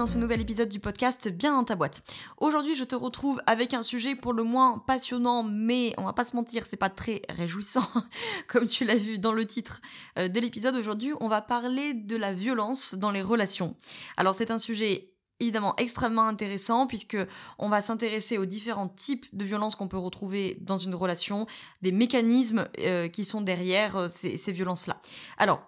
Dans 0.00 0.06
ce 0.06 0.16
nouvel 0.16 0.40
épisode 0.40 0.70
du 0.70 0.80
podcast 0.80 1.28
Bien 1.28 1.52
dans 1.52 1.62
ta 1.62 1.74
boîte. 1.74 2.02
Aujourd'hui, 2.38 2.74
je 2.74 2.84
te 2.84 2.94
retrouve 2.94 3.38
avec 3.44 3.74
un 3.74 3.82
sujet 3.82 4.14
pour 4.14 4.32
le 4.32 4.42
moins 4.42 4.78
passionnant, 4.78 5.42
mais 5.42 5.92
on 5.98 6.04
va 6.04 6.14
pas 6.14 6.24
se 6.24 6.34
mentir, 6.34 6.64
c'est 6.64 6.78
pas 6.78 6.88
très 6.88 7.20
réjouissant, 7.28 7.86
comme 8.48 8.64
tu 8.64 8.86
l'as 8.86 8.96
vu 8.96 9.18
dans 9.18 9.32
le 9.34 9.44
titre 9.44 9.82
euh, 10.18 10.28
de 10.28 10.40
l'épisode. 10.40 10.74
Aujourd'hui, 10.74 11.12
on 11.20 11.28
va 11.28 11.42
parler 11.42 11.92
de 11.92 12.16
la 12.16 12.32
violence 12.32 12.94
dans 12.94 13.10
les 13.10 13.20
relations. 13.20 13.76
Alors, 14.16 14.34
c'est 14.34 14.50
un 14.50 14.58
sujet 14.58 15.12
évidemment 15.38 15.74
extrêmement 15.76 16.26
intéressant 16.26 16.86
puisque 16.86 17.18
on 17.58 17.68
va 17.68 17.82
s'intéresser 17.82 18.38
aux 18.38 18.46
différents 18.46 18.88
types 18.88 19.26
de 19.34 19.44
violences 19.44 19.74
qu'on 19.74 19.88
peut 19.88 19.98
retrouver 19.98 20.56
dans 20.62 20.78
une 20.78 20.94
relation, 20.94 21.46
des 21.82 21.92
mécanismes 21.92 22.66
euh, 22.78 23.08
qui 23.08 23.26
sont 23.26 23.42
derrière 23.42 23.96
euh, 23.96 24.08
ces, 24.08 24.38
ces 24.38 24.52
violences-là. 24.52 24.98
Alors, 25.36 25.60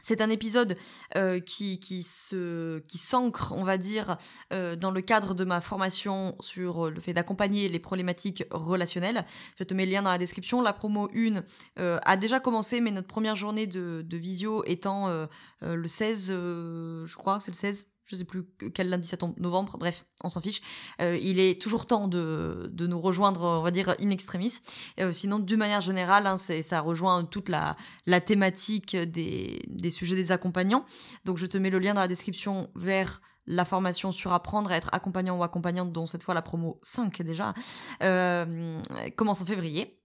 c'est 0.00 0.20
un 0.20 0.30
épisode 0.30 0.76
euh, 1.16 1.38
qui, 1.38 1.78
qui, 1.78 2.02
s'ancre, 2.02 3.52
on 3.54 3.62
va 3.62 3.76
dire, 3.76 4.16
euh, 4.52 4.74
dans 4.74 4.90
le 4.90 5.00
cadre 5.00 5.34
de 5.34 5.44
ma 5.44 5.60
formation 5.60 6.34
sur 6.40 6.90
le 6.90 7.00
fait 7.00 7.12
d'accompagner 7.12 7.68
les 7.68 7.78
problématiques 7.78 8.44
relationnelles. 8.50 9.24
Je 9.58 9.64
te 9.64 9.74
mets 9.74 9.84
le 9.84 9.92
lien 9.92 10.02
dans 10.02 10.10
la 10.10 10.18
description. 10.18 10.62
La 10.62 10.72
promo 10.72 11.08
1 11.14 11.42
euh, 11.78 11.98
a 12.04 12.16
déjà 12.16 12.40
commencé, 12.40 12.80
mais 12.80 12.90
notre 12.90 13.08
première 13.08 13.36
journée 13.36 13.66
de, 13.66 14.02
de 14.02 14.16
visio 14.16 14.64
étant 14.64 15.08
euh, 15.08 15.26
euh, 15.62 15.74
le 15.74 15.88
16, 15.88 16.30
euh, 16.30 17.06
je 17.06 17.16
crois, 17.16 17.38
c'est 17.40 17.50
le 17.50 17.56
16 17.56 17.91
je 18.04 18.16
sais 18.16 18.24
plus 18.24 18.44
quel 18.74 18.88
lundi 18.88 19.06
ça 19.06 19.16
tombe, 19.16 19.38
novembre, 19.38 19.76
bref, 19.78 20.04
on 20.24 20.28
s'en 20.28 20.40
fiche. 20.40 20.60
Euh, 21.00 21.18
il 21.20 21.38
est 21.38 21.60
toujours 21.60 21.86
temps 21.86 22.08
de, 22.08 22.70
de 22.72 22.86
nous 22.86 23.00
rejoindre, 23.00 23.42
on 23.42 23.62
va 23.62 23.70
dire, 23.70 23.94
in 24.00 24.10
extremis. 24.10 24.54
Euh, 25.00 25.12
sinon, 25.12 25.38
d'une 25.38 25.58
manière 25.58 25.80
générale, 25.80 26.26
hein, 26.26 26.36
ça 26.36 26.80
rejoint 26.80 27.24
toute 27.24 27.48
la, 27.48 27.76
la 28.06 28.20
thématique 28.20 28.96
des, 28.96 29.62
des 29.68 29.90
sujets 29.90 30.16
des 30.16 30.32
accompagnants. 30.32 30.84
Donc, 31.24 31.38
je 31.38 31.46
te 31.46 31.56
mets 31.58 31.70
le 31.70 31.78
lien 31.78 31.94
dans 31.94 32.00
la 32.00 32.08
description 32.08 32.70
vers 32.74 33.20
la 33.46 33.64
formation 33.64 34.12
sur 34.12 34.32
apprendre 34.32 34.70
à 34.70 34.76
être 34.76 34.90
accompagnant 34.92 35.36
ou 35.36 35.42
accompagnante, 35.42 35.92
dont 35.92 36.06
cette 36.06 36.22
fois 36.22 36.34
la 36.34 36.42
promo 36.42 36.78
5 36.82 37.22
déjà, 37.22 37.54
euh, 38.02 38.80
commence 39.16 39.42
en 39.42 39.46
février 39.46 40.01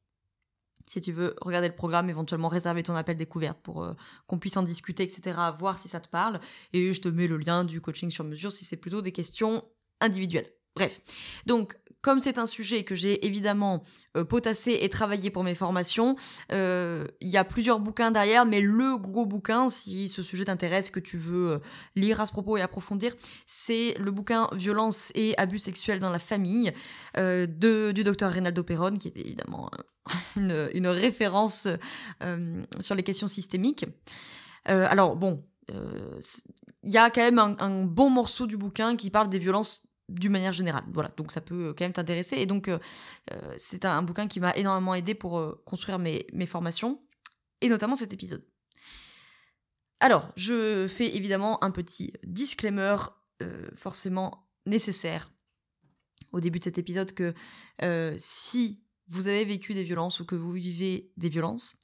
si 0.88 1.02
tu 1.02 1.11
veux 1.11 1.35
regarder 1.41 1.67
le 1.67 1.75
programme, 1.75 2.09
éventuellement 2.09 2.47
réserver 2.47 2.81
ton 2.81 2.95
appel 2.95 3.17
découverte 3.17 3.59
pour 3.61 3.83
euh, 3.83 3.93
qu'on 4.25 4.39
puisse 4.39 4.57
en 4.57 4.63
discuter, 4.63 5.03
etc., 5.03 5.38
voir 5.57 5.77
si 5.77 5.89
ça 5.89 5.99
te 5.99 6.07
parle. 6.07 6.39
Et 6.73 6.93
je 6.93 7.02
te 7.02 7.09
mets 7.09 7.27
le 7.27 7.38
lien 7.38 7.63
du 7.63 7.81
coaching 7.81 8.09
sur 8.09 8.23
mesure 8.23 8.52
si 8.52 8.66
c'est 8.66 8.77
plutôt 8.77 9.02
des 9.02 9.11
questions 9.11 9.63
individuelles. 9.99 10.49
Bref, 10.75 11.02
donc 11.45 11.75
comme 12.08 12.22
c'est 12.22 12.38
un 12.38 12.45
sujet 12.45 12.86
que 12.86 12.95
j'ai 12.95 13.25
évidemment 13.25 13.83
euh, 14.16 14.23
potassé 14.23 14.80
et 14.81 14.88
travaillé 14.88 15.30
pour 15.30 15.44
mes 15.44 15.55
formations, 15.55 16.16
euh, 16.53 17.03
il 17.19 17.27
y 17.27 17.36
a 17.36 17.44
plusieurs 17.44 17.81
bouquins 17.81 18.11
derrière, 18.11 18.45
mais 18.45 18.61
le 18.61 18.97
gros 18.97 19.25
bouquin, 19.25 19.67
si 19.67 20.08
ce 20.08 20.23
sujet 20.23 20.45
t'intéresse, 20.45 20.89
que 20.89 21.02
tu 21.02 21.17
veux 21.17 21.49
euh, 21.49 21.59
lire 21.97 22.22
à 22.22 22.25
ce 22.25 22.31
propos 22.31 22.55
et 22.55 22.61
approfondir, 22.61 23.14
c'est 23.45 23.94
le 23.99 24.11
bouquin 24.11 24.47
Violence 24.53 25.11
et 25.16 25.38
abus 25.38 25.59
sexuels 25.59 25.99
dans 25.99 26.09
la 26.09 26.17
famille 26.19 26.72
de, 27.17 27.91
du 27.91 28.05
docteur 28.05 28.31
Reynaldo 28.31 28.64
Perron, 28.64 28.95
qui 28.95 29.09
est 29.09 29.17
évidemment 29.17 29.69
une, 30.38 30.88
référence 30.88 31.67
sur 32.80 32.95
les 32.95 33.03
questions 33.03 33.27
systémiques. 33.27 33.86
Alors 34.64 35.17
bon, 35.17 35.44
il 35.69 36.92
y 36.94 36.97
a 36.97 37.09
quand 37.09 37.21
même 37.21 37.39
un 37.39 37.83
bon 37.83 38.10
morceau 38.10 38.48
du 38.48 38.55
bouquin 38.55 38.95
qui 38.95 39.10
parle 39.10 39.27
des 39.27 39.39
violences 39.39 39.86
d'une 40.09 40.31
manière 40.31 40.53
générale. 40.53 40.83
Voilà, 40.93 41.09
donc 41.17 41.31
ça 41.31 41.41
peut 41.41 41.73
quand 41.77 41.85
même 41.85 41.93
t'intéresser. 41.93 42.37
Et 42.37 42.45
donc, 42.45 42.67
euh, 42.67 42.79
euh, 43.33 43.53
c'est 43.57 43.85
un, 43.85 44.01
bouquin 44.01 44.27
qui 44.27 44.39
m'a 44.39 44.55
énormément 44.55 44.95
aidé 44.95 45.13
pour 45.13 45.39
euh, 45.39 45.61
construire 45.65 45.99
mes, 45.99 46.25
formations, 46.45 47.01
et 47.61 47.69
notamment 47.69 47.95
cet 47.95 48.13
épisode. 48.13 48.45
Alors, 49.99 50.31
je 50.35 50.87
fais 50.87 51.15
évidemment 51.15 51.63
un 51.63 51.71
petit 51.71 52.13
disclaimer 52.23 52.95
euh, 53.41 53.67
forcément 53.75 54.47
nécessaire 54.65 55.31
au 56.31 56.39
début 56.39 56.59
de 56.59 56.65
cet 56.65 56.77
épisode 56.77 57.13
que 57.13 57.33
euh, 57.83 58.15
si 58.17 58.83
vous 59.07 59.27
avez 59.27 59.45
vécu 59.45 59.73
des 59.73 59.83
violences 59.83 60.19
ou 60.19 60.25
que 60.25 60.35
vous 60.35 60.51
vivez 60.51 61.11
des 61.17 61.29
violences, 61.29 61.77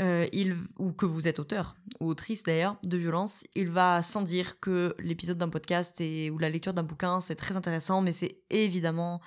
euh, 0.00 0.26
il, 0.32 0.56
ou 0.78 0.92
que 0.92 1.06
vous 1.06 1.28
êtes 1.28 1.38
auteur 1.38 1.76
ou 2.00 2.08
autrice 2.08 2.42
d'ailleurs 2.42 2.76
de 2.84 2.96
violence, 2.96 3.44
il 3.54 3.70
va 3.70 4.02
sans 4.02 4.22
dire 4.22 4.58
que 4.60 4.94
l'épisode 4.98 5.38
d'un 5.38 5.48
podcast 5.48 6.00
et, 6.00 6.30
ou 6.30 6.38
la 6.38 6.50
lecture 6.50 6.74
d'un 6.74 6.82
bouquin 6.82 7.20
c'est 7.20 7.36
très 7.36 7.56
intéressant, 7.56 8.00
mais 8.00 8.12
c'est 8.12 8.38
évidemment 8.50 9.20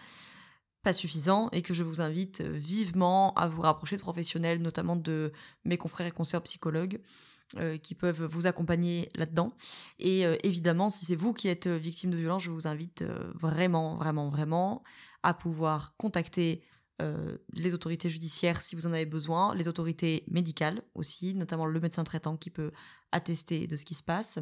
pas 0.83 0.93
suffisant 0.93 1.49
et 1.51 1.61
que 1.61 1.73
je 1.73 1.83
vous 1.83 2.01
invite 2.01 2.41
vivement 2.41 3.33
à 3.35 3.47
vous 3.47 3.61
rapprocher 3.61 3.95
de 3.95 4.01
professionnels, 4.01 4.61
notamment 4.61 4.95
de 4.95 5.31
mes 5.65 5.77
confrères 5.77 6.07
et 6.07 6.11
consoeurs 6.11 6.43
psychologues. 6.43 6.99
Euh, 7.55 7.77
qui 7.77 7.95
peuvent 7.95 8.25
vous 8.25 8.45
accompagner 8.45 9.07
là-dedans. 9.15 9.53
Et 9.99 10.25
euh, 10.25 10.35
évidemment, 10.43 10.89
si 10.89 11.05
c'est 11.05 11.15
vous 11.15 11.31
qui 11.31 11.47
êtes 11.47 11.67
victime 11.67 12.11
de 12.11 12.17
violence, 12.17 12.43
je 12.43 12.51
vous 12.51 12.67
invite 12.67 13.03
euh, 13.03 13.31
vraiment, 13.35 13.95
vraiment, 13.95 14.27
vraiment 14.27 14.83
à 15.23 15.33
pouvoir 15.33 15.95
contacter 15.95 16.61
euh, 17.01 17.37
les 17.53 17.73
autorités 17.73 18.09
judiciaires 18.09 18.61
si 18.61 18.75
vous 18.75 18.87
en 18.87 18.93
avez 18.93 19.05
besoin, 19.05 19.53
les 19.53 19.67
autorités 19.67 20.23
médicales 20.27 20.81
aussi, 20.95 21.35
notamment 21.35 21.65
le 21.65 21.79
médecin 21.79 22.03
traitant 22.03 22.37
qui 22.37 22.49
peut 22.49 22.71
attester 23.11 23.67
de 23.67 23.75
ce 23.75 23.85
qui 23.85 23.93
se 23.93 24.03
passe, 24.03 24.39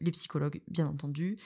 les 0.00 0.10
psychologues 0.10 0.60
bien 0.68 0.86
entendu, 0.86 1.38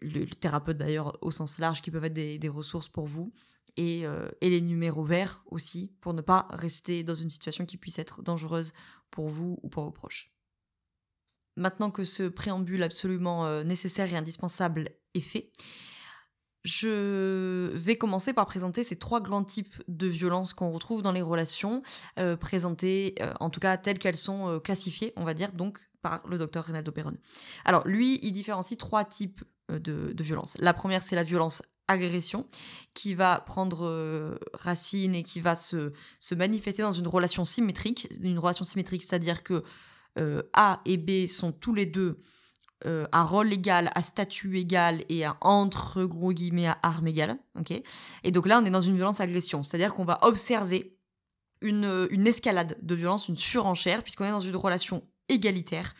le, 0.00 0.26
thérapeute 0.26 0.76
d'ailleurs 0.76 1.16
au 1.22 1.30
sens 1.30 1.58
large 1.58 1.80
qui 1.80 1.90
peuvent 1.90 2.04
être 2.04 2.12
des, 2.12 2.48
ressources 2.48 2.88
pour 2.88 3.06
vous. 3.06 3.32
Et, 3.78 4.06
euh, 4.06 4.28
et, 4.42 4.50
les 4.50 4.60
numéros 4.60 5.04
verts 5.04 5.42
aussi, 5.46 5.96
pour 6.02 6.12
ne 6.12 6.20
pas 6.20 6.46
rester 6.50 7.04
dans 7.04 7.14
une 7.14 7.30
situation 7.30 7.64
qui 7.64 7.78
puisse 7.78 7.98
être 7.98 8.22
dangereuse 8.22 8.74
pour 9.10 9.28
vous 9.28 9.58
ou 9.62 9.70
pour 9.70 9.84
vos 9.84 9.90
proches. 9.90 10.32
Maintenant 11.56 11.90
que 11.90 12.04
ce 12.04 12.24
préambule 12.24 12.82
absolument 12.82 13.46
euh, 13.46 13.62
nécessaire 13.62 14.12
et 14.12 14.16
indispensable 14.16 14.90
est 15.14 15.20
fait, 15.20 15.52
je 16.64 17.70
vais 17.74 17.96
commencer 17.96 18.32
par 18.32 18.46
présenter 18.46 18.84
ces 18.84 18.96
trois 18.96 19.20
grands 19.20 19.42
types 19.42 19.82
de 19.88 20.06
violences 20.06 20.54
qu'on 20.54 20.70
retrouve 20.70 21.02
dans 21.02 21.12
les 21.12 21.22
relations, 21.22 21.82
euh, 22.18 22.36
présentées 22.36 23.14
euh, 23.20 23.32
en 23.40 23.50
tout 23.50 23.60
cas 23.60 23.76
telles 23.76 23.98
qu'elles 23.98 24.16
sont 24.16 24.48
euh, 24.48 24.58
classifiées, 24.60 25.12
on 25.16 25.24
va 25.24 25.34
dire, 25.34 25.52
donc 25.52 25.80
par 26.02 26.26
le 26.28 26.38
docteur 26.38 26.64
Reynaldo 26.64 26.92
Perron. 26.92 27.16
Alors 27.64 27.86
lui, 27.86 28.20
il 28.22 28.32
différencie 28.32 28.78
trois 28.78 29.04
types 29.04 29.42
de, 29.68 30.12
de 30.12 30.24
violences. 30.24 30.56
La 30.58 30.74
première, 30.74 31.02
c'est 31.02 31.16
la 31.16 31.22
violence 31.24 31.62
agression 31.88 32.46
qui 32.94 33.14
va 33.14 33.40
prendre 33.40 34.38
racine 34.54 35.14
et 35.14 35.22
qui 35.22 35.40
va 35.40 35.54
se, 35.54 35.92
se 36.18 36.34
manifester 36.34 36.82
dans 36.82 36.92
une 36.92 37.06
relation 37.06 37.44
symétrique. 37.44 38.08
Une 38.20 38.38
relation 38.38 38.64
symétrique, 38.64 39.02
c'est-à-dire 39.02 39.42
que 39.42 39.62
A 40.54 40.80
et 40.84 40.96
B 40.96 41.28
sont 41.28 41.52
tous 41.52 41.74
les 41.74 41.86
deux 41.86 42.18
euh, 42.86 43.06
à 43.12 43.22
rôle 43.22 43.52
égal, 43.52 43.90
à 43.94 44.02
statut 44.02 44.58
égal 44.58 45.04
et 45.08 45.24
à 45.24 45.36
entre 45.40 46.04
gros 46.04 46.32
guillemets 46.32 46.66
à 46.66 46.78
arme 46.82 47.08
égale. 47.08 47.38
ok? 47.58 47.72
Et 48.24 48.30
donc 48.30 48.46
là, 48.46 48.60
on 48.62 48.64
est 48.64 48.70
dans 48.70 48.80
une 48.80 48.96
violence-agression, 48.96 49.62
c'est-à-dire 49.62 49.94
qu'on 49.94 50.04
va 50.04 50.18
observer 50.22 50.98
une, 51.60 52.08
une 52.10 52.26
escalade 52.26 52.76
de 52.82 52.94
violence, 52.94 53.28
une 53.28 53.36
surenchère, 53.36 54.02
puisqu'on 54.02 54.24
est 54.24 54.30
dans 54.30 54.40
une 54.40 54.56
relation 54.56 55.02
égalitaire 55.28 55.94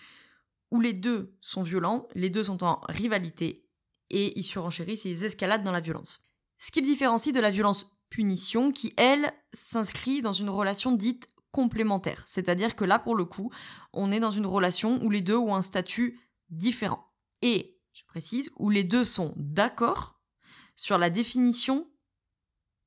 où 0.73 0.81
les 0.81 0.93
deux 0.93 1.37
sont 1.41 1.63
violents, 1.63 2.09
les 2.15 2.31
deux 2.31 2.45
sont 2.45 2.65
en 2.65 2.81
rivalité 2.89 3.69
et 4.11 4.39
ils 4.39 4.43
surenchérissent 4.43 5.07
et 5.07 5.11
ils 5.11 5.25
escaladent 5.25 5.65
dans 5.65 5.73
la 5.73 5.81
violence. 5.81 6.27
Ce 6.59 6.71
qui 6.71 6.81
le 6.81 6.87
différencie 6.87 7.35
de 7.35 7.41
la 7.41 7.51
violence 7.51 7.91
punition 8.09 8.73
qui, 8.73 8.93
elle, 8.97 9.33
s'inscrit 9.53 10.23
dans 10.23 10.33
une 10.33 10.51
relation 10.51 10.93
dite 10.93 11.27
complémentaire. 11.51 12.23
C'est-à-dire 12.27 12.75
que 12.75 12.85
là, 12.85 12.99
pour 12.99 13.15
le 13.15 13.25
coup, 13.25 13.51
on 13.93 14.11
est 14.11 14.21
dans 14.21 14.31
une 14.31 14.47
relation 14.47 15.03
où 15.03 15.11
les 15.11 15.21
deux 15.21 15.37
ont 15.37 15.55
un 15.55 15.63
statut 15.63 16.19
différent. 16.53 17.13
Et, 17.43 17.81
je 17.93 18.05
précise, 18.05 18.53
où 18.59 18.71
les 18.71 18.85
deux 18.85 19.05
sont 19.05 19.35
d'accord 19.37 20.21
sur 20.77 20.97
la 20.99 21.11
définition 21.11 21.89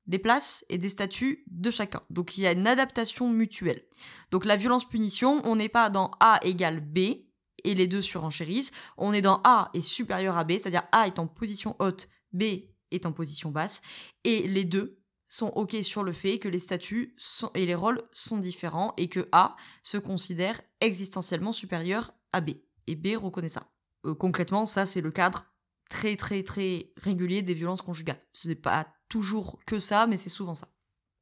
des 0.08 0.20
places 0.20 0.66
et 0.70 0.78
des 0.78 0.90
statuts 0.90 1.44
de 1.48 1.72
chacun. 1.72 2.02
Donc 2.10 2.38
il 2.38 2.42
y 2.42 2.48
a 2.48 2.52
une 2.52 2.68
adaptation 2.68 3.30
mutuelle. 3.30 3.84
Donc 4.32 4.46
la 4.46 4.56
violence-punition, 4.56 5.42
on 5.46 5.56
n'est 5.56 5.70
pas 5.70 5.90
dans 5.90 6.12
A 6.20 6.40
égale 6.44 6.80
B, 6.80 7.26
et 7.64 7.74
les 7.74 7.88
deux 7.88 8.02
surenchérissent. 8.02 8.72
On 8.98 9.14
est 9.14 9.22
dans 9.22 9.42
A 9.44 9.70
est 9.74 9.82
supérieur 9.82 10.38
à 10.38 10.44
B, 10.44 10.52
c'est-à-dire 10.52 10.84
A 10.92 11.08
est 11.08 11.20
en 11.20 11.28
position 11.28 11.76
haute, 11.80 12.10
B 12.32 12.44
est 12.92 13.06
en 13.06 13.12
position 13.12 13.52
basse, 13.52 13.82
et 14.24 14.48
les 14.48 14.66
deux 14.66 15.02
sont 15.28 15.48
OK 15.48 15.76
sur 15.82 16.04
le 16.04 16.12
fait 16.12 16.40
que 16.40 16.48
les 16.48 16.60
statuts 16.60 17.16
et 17.56 17.66
les 17.66 17.76
rôles 17.76 18.02
sont 18.14 18.38
différents 18.38 18.94
et 18.98 19.10
que 19.10 19.28
A 19.32 19.56
se 19.84 19.98
considère 19.98 20.62
existentiellement 20.80 21.52
supérieur 21.52 22.14
à 22.32 22.42
B. 22.42 22.52
Et 22.88 22.96
B 22.96 23.18
reconnaît 23.18 23.50
ça. 23.50 23.68
Euh, 24.06 24.16
concrètement, 24.16 24.66
ça 24.66 24.86
c'est 24.86 25.02
le 25.02 25.12
cadre 25.12 25.46
très 25.90 26.16
très 26.16 26.44
très 26.44 26.92
régulier 26.98 27.42
des 27.42 27.54
violences 27.54 27.82
conjugales. 27.82 28.20
Ce 28.34 28.48
n'est 28.48 28.56
pas 28.56 28.88
toujours 29.10 29.60
que 29.66 29.80
ça, 29.80 30.08
mais 30.08 30.18
c'est 30.18 30.30
souvent 30.30 30.56
ça. 30.56 30.68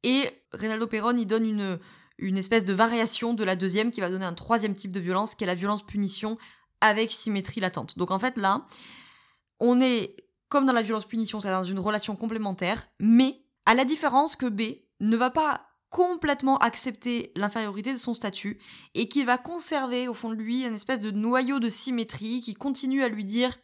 Et 0.02 0.28
Reynaldo 0.52 0.86
Perron, 0.86 1.16
il 1.16 1.26
donne 1.26 1.46
une, 1.46 1.78
une 2.18 2.36
espèce 2.36 2.64
de 2.64 2.74
variation 2.74 3.34
de 3.34 3.44
la 3.44 3.56
deuxième 3.56 3.90
qui 3.90 4.00
va 4.00 4.10
donner 4.10 4.26
un 4.26 4.34
troisième 4.34 4.74
type 4.74 4.92
de 4.92 5.00
violence 5.00 5.34
qui 5.34 5.44
est 5.44 5.46
la 5.46 5.54
violence 5.54 5.84
punition 5.84 6.38
avec 6.80 7.10
symétrie 7.10 7.60
latente. 7.60 7.96
Donc 7.98 8.10
en 8.10 8.18
fait 8.18 8.36
là, 8.36 8.66
on 9.60 9.80
est 9.80 10.16
comme 10.48 10.66
dans 10.66 10.72
la 10.72 10.82
violence 10.82 11.06
punition, 11.06 11.40
c'est 11.40 11.48
dans 11.48 11.64
une 11.64 11.78
relation 11.78 12.14
complémentaire, 12.16 12.86
mais 13.00 13.44
à 13.66 13.74
la 13.74 13.84
différence 13.84 14.36
que 14.36 14.46
B 14.46 14.76
ne 15.00 15.16
va 15.16 15.30
pas 15.30 15.66
complètement 15.94 16.58
accepter 16.58 17.30
l'infériorité 17.36 17.92
de 17.92 17.98
son 17.98 18.14
statut 18.14 18.58
et 18.94 19.08
qui 19.08 19.24
va 19.24 19.38
conserver 19.38 20.08
au 20.08 20.14
fond 20.14 20.30
de 20.30 20.34
lui 20.34 20.66
un 20.66 20.74
espèce 20.74 20.98
de 20.98 21.12
noyau 21.12 21.60
de 21.60 21.68
symétrie 21.68 22.40
qui 22.40 22.54
continue 22.54 23.04
à 23.04 23.08
lui 23.08 23.24
dire 23.24 23.56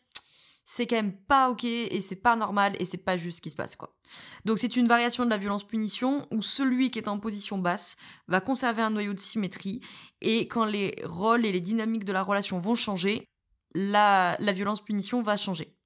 c'est 0.65 0.87
quand 0.87 0.94
même 0.94 1.17
pas 1.27 1.50
ok 1.50 1.65
et 1.65 2.00
c'est 2.00 2.15
pas 2.15 2.37
normal 2.37 2.77
et 2.79 2.85
c'est 2.85 2.99
pas 2.99 3.17
juste 3.17 3.38
ce 3.38 3.43
qui 3.43 3.50
se 3.50 3.56
passe 3.56 3.75
quoi. 3.75 3.97
Donc 4.44 4.61
c'est 4.61 4.77
une 4.77 4.87
variation 4.87 5.25
de 5.25 5.31
la 5.31 5.38
violence 5.38 5.67
punition 5.67 6.25
où 6.31 6.41
celui 6.41 6.93
qui 6.93 7.00
est 7.00 7.09
en 7.09 7.19
position 7.19 7.59
basse 7.59 7.97
va 8.29 8.41
conserver 8.41 8.83
un 8.83 8.91
noyau 8.91 9.12
de 9.12 9.19
symétrie 9.19 9.81
et 10.21 10.47
quand 10.47 10.67
les 10.67 10.94
rôles 11.03 11.44
et 11.44 11.50
les 11.50 11.61
dynamiques 11.61 12.05
de 12.05 12.12
la 12.12 12.23
relation 12.23 12.61
vont 12.61 12.76
changer, 12.76 13.26
la, 13.75 14.37
la 14.38 14.53
violence 14.53 14.85
punition 14.85 15.21
va 15.21 15.37
changer. 15.37 15.80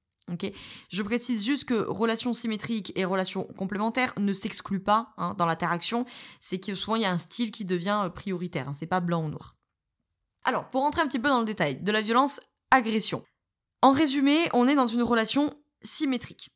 Je 0.88 1.02
précise 1.02 1.44
juste 1.44 1.64
que 1.64 1.74
relation 1.74 2.32
symétrique 2.32 2.92
et 2.96 3.04
relation 3.04 3.44
complémentaire 3.58 4.14
ne 4.18 4.32
s'excluent 4.32 4.82
pas 4.82 5.12
hein, 5.18 5.34
dans 5.36 5.46
l'interaction. 5.46 6.06
C'est 6.40 6.58
que 6.58 6.74
souvent 6.74 6.96
il 6.96 7.02
y 7.02 7.06
a 7.06 7.12
un 7.12 7.18
style 7.18 7.50
qui 7.50 7.64
devient 7.64 8.00
euh, 8.04 8.08
prioritaire. 8.08 8.68
Hein, 8.68 8.72
c'est 8.72 8.86
pas 8.86 9.00
blanc 9.00 9.24
ou 9.24 9.28
noir. 9.28 9.56
Alors, 10.44 10.68
pour 10.68 10.82
rentrer 10.82 11.02
un 11.02 11.06
petit 11.06 11.18
peu 11.18 11.28
dans 11.28 11.40
le 11.40 11.46
détail, 11.46 11.76
de 11.76 11.92
la 11.92 12.02
violence 12.02 12.40
agression. 12.70 13.22
En 13.82 13.92
résumé, 13.92 14.38
on 14.52 14.68
est 14.68 14.74
dans 14.74 14.86
une 14.86 15.02
relation 15.02 15.52
symétrique 15.82 16.50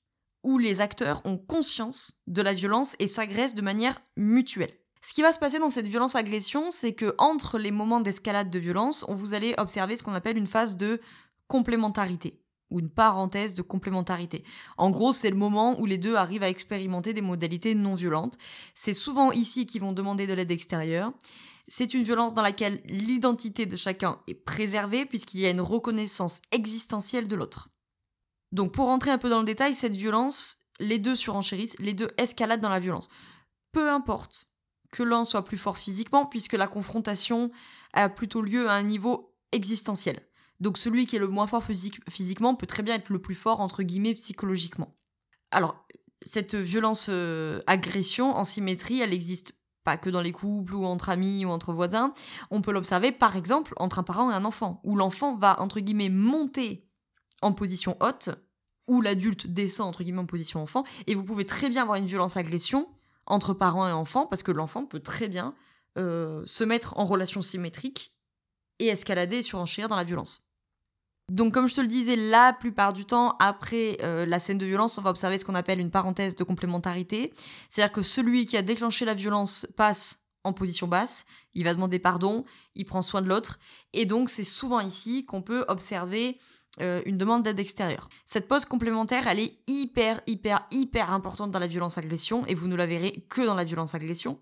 où 0.45 0.59
les 0.59 0.81
acteurs 0.81 1.21
ont 1.25 1.37
conscience 1.37 2.23
de 2.27 2.43
la 2.43 2.55
violence 2.55 2.97
et 2.99 3.07
s'agressent 3.07 3.55
de 3.55 3.63
manière 3.63 4.01
mutuelle. 4.17 4.73
Ce 5.03 5.13
qui 5.13 5.23
va 5.23 5.33
se 5.33 5.39
passer 5.39 5.59
dans 5.59 5.71
cette 5.71 5.87
violence-agression, 5.87 6.71
c'est 6.71 6.93
que 6.93 7.15
entre 7.19 7.59
les 7.59 7.71
moments 7.71 8.01
d'escalade 8.01 8.51
de 8.51 8.59
violence, 8.59 9.05
on 9.09 9.15
vous 9.15 9.35
allez 9.35 9.55
observer 9.59 9.97
ce 9.97 10.03
qu'on 10.03 10.15
appelle 10.15 10.37
une 10.37 10.47
phase 10.47 10.77
de 10.77 11.01
complémentarité 11.47 12.41
ou 12.71 12.81
une 12.81 12.91
parenthèse 12.91 13.55
de 13.55 13.63
complémentarité. 13.63 14.45
En 14.77 14.91
gros, 14.91 15.13
c'est 15.13 15.31
le 15.31 15.37
moment 15.37 15.79
où 15.81 15.87
les 15.87 15.99
deux 15.99 16.17
arrivent 16.17 16.43
à 16.43 16.49
expérimenter 16.49 17.13
des 17.13 17.23
modalités 17.23 17.75
non 17.75 17.95
violentes. 17.95 18.39
C'est 18.75 18.95
souvent 18.95 19.33
ici 19.33 19.67
qu'ils 19.67 19.81
vont 19.81 19.93
demander 19.93 20.27
de 20.27 20.35
l'aide 20.35 20.51
extérieure. 20.51 21.13
C'est 21.67 21.95
une 21.95 22.03
violence 22.03 22.35
dans 22.35 22.43
laquelle 22.43 22.81
l'identité 22.87 23.67
de 23.67 23.77
chacun 23.77 24.19
est 24.27 24.35
préservée 24.35 25.05
puisqu'il 25.05 25.41
y 25.41 25.47
a 25.47 25.51
une 25.51 25.61
reconnaissance 25.61 26.41
existentielle 26.51 27.29
de 27.29 27.37
l'autre. 27.37 27.69
Donc 28.53 28.73
pour 28.73 28.87
rentrer 28.87 29.11
un 29.11 29.19
peu 29.19 29.29
dans 29.29 29.41
le 29.41 29.45
détail, 29.45 29.75
cette 29.75 29.97
violence, 29.97 30.69
les 30.81 30.99
deux 30.99 31.17
surenchérissent, 31.17 31.77
les 31.79 31.93
deux 31.93 32.11
escaladent 32.17 32.63
dans 32.63 32.71
la 32.71 32.81
violence. 32.81 33.11
Peu 33.73 33.91
importe 33.91 34.49
que 34.91 35.03
l'un 35.03 35.25
soit 35.25 35.45
plus 35.45 35.59
fort 35.59 35.77
physiquement 35.77 36.25
puisque 36.25 36.55
la 36.55 36.67
confrontation 36.67 37.51
a 37.93 38.09
plutôt 38.09 38.41
lieu 38.41 38.69
à 38.69 38.75
un 38.75 38.83
niveau 38.83 39.35
existentiel. 39.53 40.28
Donc 40.61 40.79
celui 40.79 41.07
qui 41.07 41.17
est 41.17 41.21
le 41.21 41.29
moins 41.29 41.47
fort 41.47 41.63
physiquement 41.63 42.55
peut 42.55 42.67
très 42.67 42.83
bien 42.83 42.97
être 42.97 43.11
le 43.11 43.21
plus 43.21 43.35
fort, 43.35 43.61
entre 43.61 43.83
guillemets, 43.83 44.15
psychologiquement. 44.15 44.95
Alors, 45.51 45.87
cette 46.23 46.55
violence 46.55 47.09
euh, 47.11 47.61
agression 47.67 48.37
en 48.37 48.45
symétrie, 48.45 49.01
elle 49.01 49.13
existe 49.13 49.53
pas 49.85 49.97
que 49.97 50.11
dans 50.11 50.21
les 50.21 50.33
couples 50.33 50.75
ou 50.75 50.85
entre 50.85 51.09
amis 51.09 51.45
ou 51.45 51.49
entre 51.49 51.73
voisins. 51.73 52.13
On 52.51 52.61
peut 52.61 52.73
l'observer 52.73 53.13
par 53.13 53.37
exemple 53.37 53.73
entre 53.77 54.01
un 54.01 54.03
parent 54.03 54.31
et 54.31 54.35
un 54.35 54.45
enfant, 54.45 54.81
où 54.85 54.97
l'enfant 54.97 55.35
va, 55.37 55.61
entre 55.61 55.81
guillemets, 55.81 56.11
monter 56.11 56.87
en 57.41 57.53
position 57.53 57.97
haute, 58.01 58.31
où 58.89 59.01
l'adulte 59.01 59.47
descend, 59.47 59.89
entre 59.89 60.03
guillemets, 60.03 60.21
en 60.21 60.27
position 60.27 60.63
enfant, 60.63 60.85
et 61.07 61.15
vous 61.15 61.25
pouvez 61.25 61.47
très 61.47 61.69
bien 61.69 61.83
avoir 61.83 61.97
une 61.97 62.07
violence 62.07 62.37
agression 62.37 62.89
entre 63.27 63.55
parents 63.55 63.89
et 63.89 63.93
enfants, 63.93 64.27
parce 64.27 64.43
que 64.43 64.51
l'enfant 64.51 64.87
peut 64.87 65.01
très 65.01 65.29
bien 65.29 65.55
euh, 65.99 66.43
se 66.47 66.65
mettre 66.65 66.99
en 66.99 67.05
relation 67.05 67.43
symétrique 67.43 68.17
et 68.79 68.87
escalader 68.89 69.39
et 69.39 69.43
surenchérir 69.43 69.89
dans 69.89 69.97
la 69.97 70.05
violence. 70.05 70.48
Donc 71.29 71.53
comme 71.53 71.69
je 71.69 71.75
te 71.75 71.81
le 71.81 71.87
disais, 71.87 72.17
la 72.17 72.53
plupart 72.53 72.93
du 72.93 73.05
temps, 73.05 73.37
après 73.39 73.99
euh, 74.03 74.25
la 74.25 74.39
scène 74.39 74.59
de 74.59 74.67
violence, 74.67 74.97
on 74.99 75.03
va 75.03 75.11
observer 75.11 75.37
ce 75.37 75.45
qu'on 75.45 75.55
appelle 75.55 75.79
une 75.79 75.91
parenthèse 75.91 76.35
de 76.35 76.45
complémentarité. 76.45 77.33
C'est-à-dire 77.69 77.93
que 77.93 78.03
celui 78.03 78.47
qui 78.47 78.57
a 78.57 78.63
déclenché 78.63 79.05
la 79.05 79.15
violence 79.15 79.67
passe 79.77 80.29
en 80.45 80.53
position 80.53 80.89
basse, 80.89 81.27
il 81.53 81.65
va 81.65 81.75
demander 81.75 81.99
pardon, 81.99 82.45
il 82.75 82.85
prend 82.85 83.03
soin 83.03 83.21
de 83.21 83.29
l'autre, 83.29 83.59
et 83.93 84.07
donc 84.07 84.31
c'est 84.31 84.45
souvent 84.45 84.81
ici 84.81 85.27
qu'on 85.27 85.43
peut 85.43 85.65
observer 85.69 86.39
euh, 86.81 87.03
une 87.07 87.19
demande 87.19 87.43
d'aide 87.43 87.59
extérieure. 87.59 88.09
Cette 88.25 88.47
pause 88.49 88.65
complémentaire, 88.65 89.27
elle 89.27 89.41
est 89.41 89.59
hyper, 89.67 90.21
hyper, 90.27 90.65
hyper 90.71 91.13
importante 91.13 91.51
dans 91.51 91.59
la 91.59 91.67
violence-agression, 91.67 92.47
et 92.47 92.55
vous 92.55 92.69
ne 92.69 92.77
la 92.77 92.87
verrez 92.87 93.27
que 93.29 93.45
dans 93.45 93.55
la 93.55 93.65
violence-agression, 93.65 94.41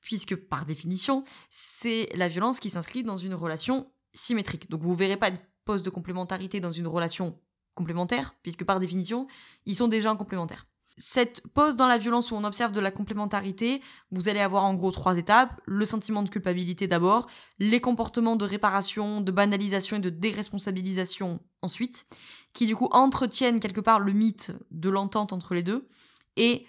puisque 0.00 0.34
par 0.34 0.64
définition, 0.64 1.24
c'est 1.50 2.08
la 2.14 2.28
violence 2.28 2.58
qui 2.58 2.70
s'inscrit 2.70 3.02
dans 3.02 3.18
une 3.18 3.34
relation 3.34 3.92
symétrique. 4.14 4.70
Donc 4.70 4.82
vous 4.82 4.94
verrez 4.94 5.16
pas 5.16 5.30
poste 5.64 5.84
de 5.84 5.90
complémentarité 5.90 6.60
dans 6.60 6.72
une 6.72 6.86
relation 6.86 7.38
complémentaire, 7.74 8.34
puisque 8.42 8.64
par 8.64 8.80
définition, 8.80 9.26
ils 9.66 9.76
sont 9.76 9.88
déjà 9.88 10.12
en 10.12 10.16
complémentaire. 10.16 10.66
Cette 10.96 11.42
pause 11.54 11.74
dans 11.76 11.88
la 11.88 11.98
violence 11.98 12.30
où 12.30 12.36
on 12.36 12.44
observe 12.44 12.70
de 12.70 12.80
la 12.80 12.92
complémentarité, 12.92 13.82
vous 14.12 14.28
allez 14.28 14.38
avoir 14.38 14.64
en 14.64 14.74
gros 14.74 14.92
trois 14.92 15.18
étapes. 15.18 15.60
Le 15.66 15.84
sentiment 15.86 16.22
de 16.22 16.28
culpabilité 16.28 16.86
d'abord, 16.86 17.26
les 17.58 17.80
comportements 17.80 18.36
de 18.36 18.44
réparation, 18.44 19.20
de 19.20 19.32
banalisation 19.32 19.96
et 19.96 20.00
de 20.00 20.10
déresponsabilisation 20.10 21.40
ensuite, 21.62 22.06
qui 22.52 22.66
du 22.66 22.76
coup 22.76 22.88
entretiennent 22.92 23.58
quelque 23.58 23.80
part 23.80 23.98
le 23.98 24.12
mythe 24.12 24.52
de 24.70 24.88
l'entente 24.88 25.32
entre 25.32 25.54
les 25.54 25.64
deux. 25.64 25.88
Et 26.36 26.64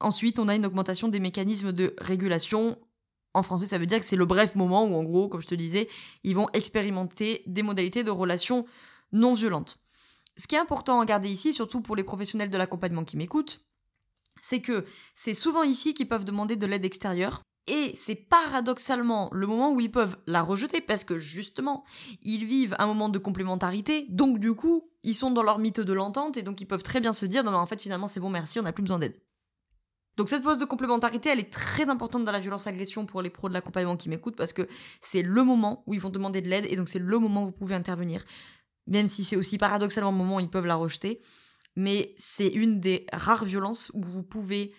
ensuite, 0.00 0.38
on 0.38 0.48
a 0.48 0.54
une 0.54 0.64
augmentation 0.64 1.08
des 1.08 1.20
mécanismes 1.20 1.72
de 1.72 1.94
régulation 1.98 2.78
en 3.36 3.42
français, 3.42 3.66
ça 3.66 3.78
veut 3.78 3.86
dire 3.86 4.00
que 4.00 4.06
c'est 4.06 4.16
le 4.16 4.26
bref 4.26 4.54
moment 4.54 4.84
où, 4.84 4.94
en 4.94 5.02
gros, 5.02 5.28
comme 5.28 5.42
je 5.42 5.46
te 5.46 5.54
disais, 5.54 5.88
ils 6.24 6.34
vont 6.34 6.48
expérimenter 6.52 7.42
des 7.46 7.62
modalités 7.62 8.02
de 8.02 8.10
relations 8.10 8.66
non 9.12 9.34
violentes. 9.34 9.78
Ce 10.36 10.46
qui 10.46 10.54
est 10.54 10.58
important 10.58 11.00
à 11.00 11.06
garder 11.06 11.28
ici, 11.28 11.52
surtout 11.52 11.80
pour 11.80 11.96
les 11.96 12.04
professionnels 12.04 12.50
de 12.50 12.58
l'accompagnement 12.58 13.04
qui 13.04 13.16
m'écoutent, 13.16 13.66
c'est 14.40 14.60
que 14.60 14.84
c'est 15.14 15.34
souvent 15.34 15.62
ici 15.62 15.94
qu'ils 15.94 16.08
peuvent 16.08 16.24
demander 16.24 16.56
de 16.56 16.66
l'aide 16.66 16.84
extérieure. 16.84 17.42
Et 17.68 17.92
c'est 17.94 18.14
paradoxalement 18.14 19.28
le 19.32 19.46
moment 19.46 19.72
où 19.72 19.80
ils 19.80 19.90
peuvent 19.90 20.16
la 20.26 20.42
rejeter 20.42 20.80
parce 20.80 21.04
que 21.04 21.16
justement, 21.16 21.84
ils 22.22 22.44
vivent 22.44 22.76
un 22.78 22.86
moment 22.86 23.08
de 23.08 23.18
complémentarité, 23.18 24.06
donc 24.08 24.38
du 24.38 24.54
coup, 24.54 24.88
ils 25.02 25.14
sont 25.14 25.32
dans 25.32 25.42
leur 25.42 25.58
mythe 25.58 25.80
de 25.80 25.92
l'entente 25.92 26.36
et 26.36 26.42
donc 26.42 26.60
ils 26.60 26.66
peuvent 26.66 26.82
très 26.82 27.00
bien 27.00 27.12
se 27.12 27.26
dire 27.26 27.42
non 27.42 27.50
mais 27.50 27.56
en 27.56 27.66
fait 27.66 27.80
finalement 27.80 28.06
c'est 28.06 28.20
bon 28.20 28.30
merci, 28.30 28.60
on 28.60 28.62
n'a 28.62 28.72
plus 28.72 28.82
besoin 28.82 29.00
d'aide. 29.00 29.20
Donc 30.16 30.30
cette 30.30 30.42
pause 30.42 30.58
de 30.58 30.64
complémentarité, 30.64 31.28
elle 31.28 31.40
est 31.40 31.52
très 31.52 31.90
importante 31.90 32.24
dans 32.24 32.32
la 32.32 32.40
violence-agression 32.40 33.04
pour 33.04 33.20
les 33.20 33.28
pros 33.28 33.48
de 33.48 33.54
l'accompagnement 33.54 33.96
qui 33.96 34.08
m'écoutent 34.08 34.36
parce 34.36 34.54
que 34.54 34.66
c'est 35.00 35.22
le 35.22 35.44
moment 35.44 35.82
où 35.86 35.94
ils 35.94 36.00
vont 36.00 36.08
demander 36.08 36.40
de 36.40 36.48
l'aide 36.48 36.66
et 36.70 36.76
donc 36.76 36.88
c'est 36.88 36.98
le 36.98 37.18
moment 37.18 37.42
où 37.42 37.46
vous 37.46 37.52
pouvez 37.52 37.74
intervenir. 37.74 38.24
Même 38.86 39.06
si 39.06 39.24
c'est 39.24 39.36
aussi 39.36 39.58
paradoxalement 39.58 40.10
le 40.10 40.16
moment 40.16 40.36
où 40.36 40.40
ils 40.40 40.48
peuvent 40.48 40.66
la 40.66 40.76
rejeter. 40.76 41.20
Mais 41.76 42.14
c'est 42.16 42.48
une 42.48 42.80
des 42.80 43.06
rares 43.12 43.44
violences 43.44 43.90
où 43.92 44.00
vous 44.00 44.22
pouvez, 44.22 44.72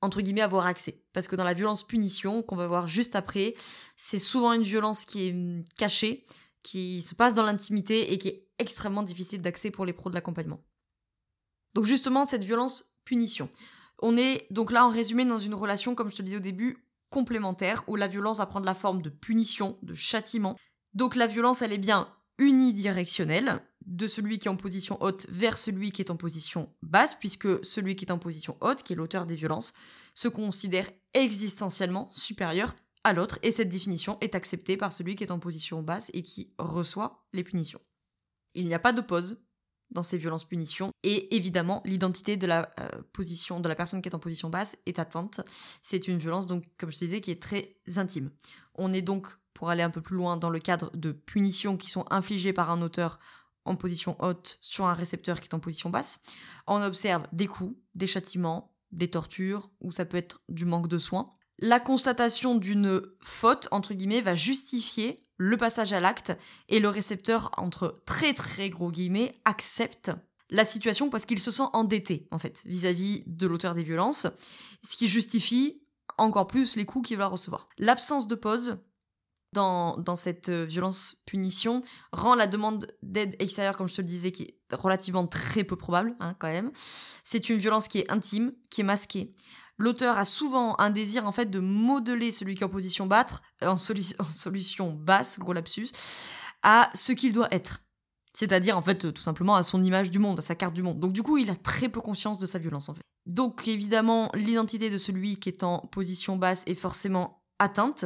entre 0.00 0.22
guillemets, 0.22 0.40
avoir 0.40 0.64
accès. 0.64 1.04
Parce 1.12 1.28
que 1.28 1.36
dans 1.36 1.44
la 1.44 1.52
violence-punition, 1.52 2.42
qu'on 2.42 2.56
va 2.56 2.66
voir 2.66 2.86
juste 2.86 3.14
après, 3.14 3.54
c'est 3.96 4.18
souvent 4.18 4.54
une 4.54 4.62
violence 4.62 5.04
qui 5.04 5.28
est 5.28 5.32
hum, 5.32 5.62
cachée, 5.76 6.24
qui 6.62 7.02
se 7.02 7.14
passe 7.14 7.34
dans 7.34 7.42
l'intimité 7.42 8.12
et 8.12 8.18
qui 8.18 8.28
est 8.28 8.48
extrêmement 8.58 9.02
difficile 9.02 9.42
d'accès 9.42 9.70
pour 9.70 9.84
les 9.84 9.92
pros 9.92 10.08
de 10.08 10.14
l'accompagnement. 10.14 10.64
Donc 11.74 11.84
justement, 11.84 12.24
cette 12.24 12.44
violence-punition. 12.44 13.50
On 14.02 14.16
est 14.16 14.46
donc 14.50 14.72
là 14.72 14.86
en 14.86 14.90
résumé 14.90 15.24
dans 15.24 15.38
une 15.38 15.54
relation, 15.54 15.94
comme 15.94 16.10
je 16.10 16.16
te 16.16 16.22
le 16.22 16.26
disais 16.26 16.36
au 16.38 16.40
début, 16.40 16.84
complémentaire, 17.10 17.84
où 17.86 17.96
la 17.96 18.06
violence 18.06 18.38
va 18.38 18.46
prendre 18.46 18.66
la 18.66 18.74
forme 18.74 19.02
de 19.02 19.10
punition, 19.10 19.78
de 19.82 19.94
châtiment. 19.94 20.56
Donc 20.94 21.16
la 21.16 21.26
violence, 21.26 21.62
elle 21.62 21.72
est 21.72 21.78
bien 21.78 22.08
unidirectionnelle, 22.38 23.60
de 23.86 24.06
celui 24.06 24.38
qui 24.38 24.48
est 24.48 24.50
en 24.50 24.56
position 24.56 25.02
haute 25.02 25.26
vers 25.30 25.58
celui 25.58 25.90
qui 25.90 26.02
est 26.02 26.10
en 26.10 26.16
position 26.16 26.72
basse, 26.82 27.14
puisque 27.14 27.64
celui 27.64 27.96
qui 27.96 28.04
est 28.04 28.12
en 28.12 28.18
position 28.18 28.56
haute, 28.60 28.82
qui 28.82 28.92
est 28.92 28.96
l'auteur 28.96 29.26
des 29.26 29.34
violences, 29.34 29.74
se 30.14 30.28
considère 30.28 30.88
existentiellement 31.14 32.08
supérieur 32.10 32.74
à 33.04 33.12
l'autre, 33.12 33.38
et 33.42 33.50
cette 33.50 33.68
définition 33.68 34.18
est 34.20 34.34
acceptée 34.34 34.76
par 34.76 34.92
celui 34.92 35.16
qui 35.16 35.24
est 35.24 35.30
en 35.30 35.38
position 35.38 35.82
basse 35.82 36.10
et 36.12 36.22
qui 36.22 36.52
reçoit 36.58 37.26
les 37.32 37.44
punitions. 37.44 37.80
Il 38.54 38.66
n'y 38.66 38.74
a 38.74 38.78
pas 38.78 38.92
de 38.92 39.00
pause, 39.00 39.42
dans 39.90 40.02
ces 40.02 40.18
violences 40.18 40.44
punitions. 40.44 40.92
Et 41.02 41.34
évidemment, 41.36 41.82
l'identité 41.84 42.36
de 42.36 42.46
la 42.46 42.70
euh, 42.78 42.88
position 43.12 43.60
de 43.60 43.68
la 43.68 43.74
personne 43.74 44.02
qui 44.02 44.08
est 44.08 44.14
en 44.14 44.20
position 44.20 44.50
basse 44.50 44.76
est 44.86 44.98
atteinte. 44.98 45.40
C'est 45.82 46.08
une 46.08 46.18
violence, 46.18 46.46
donc, 46.46 46.64
comme 46.78 46.90
je 46.90 46.98
te 46.98 47.04
disais, 47.04 47.20
qui 47.20 47.30
est 47.30 47.42
très 47.42 47.76
intime. 47.96 48.30
On 48.74 48.92
est 48.92 49.02
donc, 49.02 49.28
pour 49.54 49.70
aller 49.70 49.82
un 49.82 49.90
peu 49.90 50.00
plus 50.00 50.16
loin, 50.16 50.36
dans 50.36 50.50
le 50.50 50.58
cadre 50.58 50.90
de 50.94 51.12
punitions 51.12 51.76
qui 51.76 51.90
sont 51.90 52.06
infligées 52.10 52.52
par 52.52 52.70
un 52.70 52.82
auteur 52.82 53.18
en 53.64 53.76
position 53.76 54.16
haute 54.20 54.58
sur 54.60 54.86
un 54.86 54.94
récepteur 54.94 55.40
qui 55.40 55.48
est 55.48 55.54
en 55.54 55.60
position 55.60 55.90
basse. 55.90 56.20
On 56.66 56.82
observe 56.82 57.26
des 57.32 57.46
coups, 57.46 57.76
des 57.94 58.06
châtiments, 58.06 58.74
des 58.90 59.08
tortures, 59.08 59.70
ou 59.80 59.92
ça 59.92 60.04
peut 60.04 60.16
être 60.16 60.42
du 60.48 60.64
manque 60.64 60.88
de 60.88 60.98
soins. 60.98 61.26
La 61.58 61.78
constatation 61.78 62.54
d'une 62.54 63.02
faute, 63.20 63.68
entre 63.70 63.92
guillemets, 63.92 64.22
va 64.22 64.34
justifier 64.34 65.26
le 65.42 65.56
passage 65.56 65.94
à 65.94 66.00
l'acte 66.00 66.36
et 66.68 66.80
le 66.80 66.90
récepteur, 66.90 67.50
entre 67.56 68.02
très 68.04 68.34
très 68.34 68.68
gros 68.68 68.90
guillemets, 68.90 69.32
accepte 69.46 70.12
la 70.50 70.66
situation 70.66 71.08
parce 71.08 71.24
qu'il 71.24 71.38
se 71.38 71.50
sent 71.50 71.62
endetté, 71.72 72.28
en 72.30 72.38
fait, 72.38 72.60
vis-à-vis 72.66 73.22
de 73.26 73.46
l'auteur 73.46 73.74
des 73.74 73.82
violences, 73.82 74.26
ce 74.82 74.98
qui 74.98 75.08
justifie 75.08 75.82
encore 76.18 76.46
plus 76.46 76.76
les 76.76 76.84
coups 76.84 77.08
qu'il 77.08 77.16
va 77.16 77.26
recevoir. 77.26 77.70
L'absence 77.78 78.28
de 78.28 78.34
pause 78.34 78.76
dans, 79.54 79.96
cette 80.14 80.50
euh, 80.50 80.66
violence-punition 80.66 81.80
rend 82.12 82.34
la 82.34 82.46
demande 82.46 82.86
d'aide 83.02 83.34
extérieure, 83.38 83.78
comme 83.78 83.88
je 83.88 83.94
te 83.94 84.02
le 84.02 84.06
disais, 84.06 84.32
qui 84.32 84.42
est 84.42 84.74
relativement 84.74 85.26
très 85.26 85.64
peu 85.64 85.76
probable, 85.76 86.14
hein, 86.20 86.34
quand 86.38 86.48
même. 86.48 86.70
C'est 87.24 87.48
une 87.48 87.56
violence 87.56 87.88
qui 87.88 88.00
est 88.00 88.10
intime, 88.10 88.52
qui 88.68 88.82
est 88.82 88.84
masquée. 88.84 89.32
L'auteur 89.80 90.18
a 90.18 90.26
souvent 90.26 90.78
un 90.78 90.90
désir, 90.90 91.26
en 91.26 91.32
fait, 91.32 91.46
de 91.46 91.58
modeler 91.58 92.32
celui 92.32 92.54
qui 92.54 92.62
est 92.62 92.66
en 92.66 92.70
position 92.70 93.06
battre, 93.06 93.42
en, 93.62 93.68
en 93.72 93.76
solution 93.76 94.92
basse, 94.92 95.38
gros 95.38 95.54
lapsus, 95.54 95.88
à 96.62 96.90
ce 96.94 97.12
qu'il 97.12 97.32
doit 97.32 97.48
être. 97.50 97.80
C'est-à-dire, 98.34 98.76
en 98.76 98.82
fait, 98.82 99.12
tout 99.12 99.22
simplement 99.22 99.56
à 99.56 99.62
son 99.62 99.82
image 99.82 100.10
du 100.10 100.18
monde, 100.18 100.38
à 100.38 100.42
sa 100.42 100.54
carte 100.54 100.74
du 100.74 100.82
monde. 100.82 101.00
Donc, 101.00 101.12
du 101.14 101.22
coup, 101.22 101.38
il 101.38 101.50
a 101.50 101.56
très 101.56 101.88
peu 101.88 102.02
conscience 102.02 102.38
de 102.38 102.46
sa 102.46 102.58
violence, 102.58 102.90
en 102.90 102.94
fait. 102.94 103.00
Donc, 103.24 103.68
évidemment, 103.68 104.30
l'identité 104.34 104.90
de 104.90 104.98
celui 104.98 105.40
qui 105.40 105.48
est 105.48 105.64
en 105.64 105.78
position 105.78 106.36
basse 106.36 106.62
est 106.66 106.74
forcément 106.74 107.42
atteinte, 107.58 108.04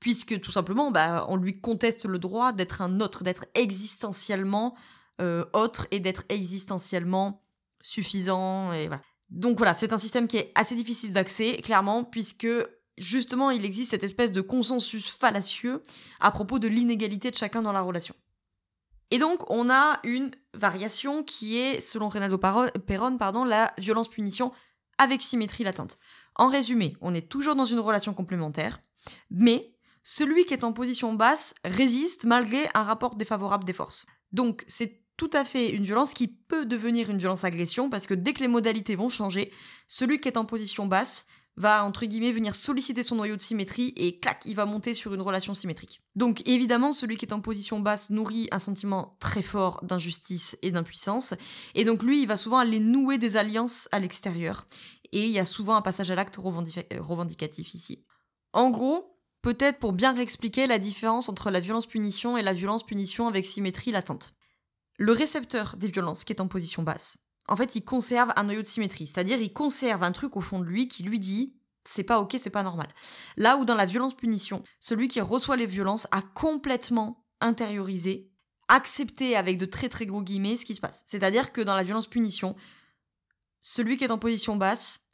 puisque 0.00 0.40
tout 0.40 0.50
simplement, 0.50 0.90
bah, 0.90 1.24
on 1.28 1.36
lui 1.36 1.60
conteste 1.60 2.04
le 2.04 2.18
droit 2.18 2.52
d'être 2.52 2.82
un 2.82 3.00
autre, 3.00 3.22
d'être 3.22 3.46
existentiellement 3.54 4.74
euh, 5.20 5.44
autre 5.52 5.86
et 5.92 6.00
d'être 6.00 6.24
existentiellement 6.28 7.44
suffisant. 7.80 8.72
Et 8.72 8.88
voilà. 8.88 9.02
Donc 9.32 9.56
voilà, 9.56 9.72
c'est 9.72 9.94
un 9.94 9.98
système 9.98 10.28
qui 10.28 10.36
est 10.36 10.52
assez 10.54 10.74
difficile 10.74 11.12
d'accès, 11.12 11.56
clairement, 11.56 12.04
puisque 12.04 12.46
justement, 12.98 13.50
il 13.50 13.64
existe 13.64 13.90
cette 13.90 14.04
espèce 14.04 14.30
de 14.30 14.42
consensus 14.42 15.08
fallacieux 15.08 15.82
à 16.20 16.30
propos 16.30 16.58
de 16.58 16.68
l'inégalité 16.68 17.30
de 17.30 17.36
chacun 17.36 17.62
dans 17.62 17.72
la 17.72 17.80
relation. 17.80 18.14
Et 19.10 19.18
donc, 19.18 19.50
on 19.50 19.70
a 19.70 20.00
une 20.04 20.30
variation 20.52 21.22
qui 21.22 21.58
est, 21.58 21.80
selon 21.80 22.08
Renato 22.08 22.38
Perron, 22.38 23.16
pardon, 23.16 23.44
la 23.44 23.72
violence-punition 23.78 24.52
avec 24.98 25.22
symétrie 25.22 25.64
latente. 25.64 25.98
En 26.36 26.48
résumé, 26.48 26.94
on 27.00 27.14
est 27.14 27.28
toujours 27.28 27.54
dans 27.54 27.64
une 27.64 27.80
relation 27.80 28.12
complémentaire, 28.12 28.80
mais 29.30 29.70
celui 30.02 30.44
qui 30.44 30.52
est 30.52 30.64
en 30.64 30.72
position 30.72 31.14
basse 31.14 31.54
résiste 31.64 32.24
malgré 32.24 32.68
un 32.74 32.82
rapport 32.82 33.16
défavorable 33.16 33.64
des 33.64 33.72
forces. 33.72 34.06
Donc, 34.32 34.62
c'est 34.66 35.01
tout 35.22 35.30
à 35.34 35.44
fait 35.44 35.70
une 35.70 35.84
violence 35.84 36.14
qui 36.14 36.26
peut 36.26 36.66
devenir 36.66 37.08
une 37.08 37.16
violence-agression 37.16 37.88
parce 37.88 38.08
que 38.08 38.14
dès 38.14 38.32
que 38.32 38.40
les 38.40 38.48
modalités 38.48 38.96
vont 38.96 39.08
changer, 39.08 39.52
celui 39.86 40.20
qui 40.20 40.26
est 40.26 40.36
en 40.36 40.44
position 40.44 40.86
basse 40.86 41.26
va, 41.56 41.84
entre 41.84 42.06
guillemets, 42.06 42.32
venir 42.32 42.56
solliciter 42.56 43.04
son 43.04 43.14
noyau 43.14 43.36
de 43.36 43.40
symétrie 43.40 43.92
et 43.96 44.18
clac, 44.18 44.42
il 44.46 44.56
va 44.56 44.66
monter 44.66 44.94
sur 44.94 45.14
une 45.14 45.20
relation 45.22 45.54
symétrique. 45.54 46.00
Donc 46.16 46.42
évidemment, 46.48 46.90
celui 46.90 47.16
qui 47.16 47.24
est 47.24 47.32
en 47.32 47.40
position 47.40 47.78
basse 47.78 48.10
nourrit 48.10 48.48
un 48.50 48.58
sentiment 48.58 49.16
très 49.20 49.42
fort 49.42 49.78
d'injustice 49.84 50.58
et 50.62 50.72
d'impuissance, 50.72 51.34
et 51.76 51.84
donc 51.84 52.02
lui, 52.02 52.22
il 52.22 52.26
va 52.26 52.36
souvent 52.36 52.58
aller 52.58 52.80
nouer 52.80 53.16
des 53.18 53.36
alliances 53.36 53.88
à 53.92 54.00
l'extérieur, 54.00 54.66
et 55.12 55.24
il 55.24 55.30
y 55.30 55.38
a 55.38 55.44
souvent 55.44 55.76
un 55.76 55.82
passage 55.82 56.10
à 56.10 56.16
l'acte 56.16 56.36
revendicatif 56.36 57.74
ici. 57.74 58.04
En 58.52 58.70
gros, 58.70 59.20
peut-être 59.40 59.78
pour 59.78 59.92
bien 59.92 60.14
réexpliquer 60.14 60.66
la 60.66 60.80
différence 60.80 61.28
entre 61.28 61.52
la 61.52 61.60
violence-punition 61.60 62.36
et 62.36 62.42
la 62.42 62.54
violence-punition 62.54 63.28
avec 63.28 63.46
symétrie 63.46 63.92
latente. 63.92 64.34
Le 64.98 65.12
récepteur 65.12 65.76
des 65.76 65.88
violences 65.88 66.24
qui 66.24 66.32
est 66.32 66.40
en 66.40 66.48
position 66.48 66.82
basse, 66.82 67.18
en 67.48 67.56
fait, 67.56 67.74
il 67.74 67.84
conserve 67.84 68.32
un 68.36 68.44
noyau 68.44 68.62
de 68.62 68.66
symétrie. 68.66 69.06
C'est-à-dire, 69.06 69.40
il 69.40 69.52
conserve 69.52 70.02
un 70.02 70.12
truc 70.12 70.36
au 70.36 70.40
fond 70.40 70.60
de 70.60 70.64
lui 70.64 70.88
qui 70.88 71.02
lui 71.02 71.18
dit 71.18 71.56
c'est 71.84 72.04
pas 72.04 72.20
ok, 72.20 72.36
c'est 72.38 72.50
pas 72.50 72.62
normal. 72.62 72.88
Là 73.36 73.56
où 73.56 73.64
dans 73.64 73.74
la 73.74 73.86
violence-punition, 73.86 74.62
celui 74.80 75.08
qui 75.08 75.20
reçoit 75.20 75.56
les 75.56 75.66
violences 75.66 76.06
a 76.12 76.22
complètement 76.22 77.26
intériorisé, 77.40 78.30
accepté 78.68 79.36
avec 79.36 79.58
de 79.58 79.64
très 79.64 79.88
très 79.88 80.06
gros 80.06 80.22
guillemets 80.22 80.56
ce 80.56 80.64
qui 80.64 80.74
se 80.74 80.80
passe. 80.80 81.02
C'est-à-dire 81.06 81.52
que 81.52 81.60
dans 81.60 81.74
la 81.74 81.82
violence-punition, 81.82 82.54
celui 83.60 83.96
qui 83.96 84.04
est 84.04 84.10
en 84.10 84.18
position 84.18 84.56
basse 84.56 85.08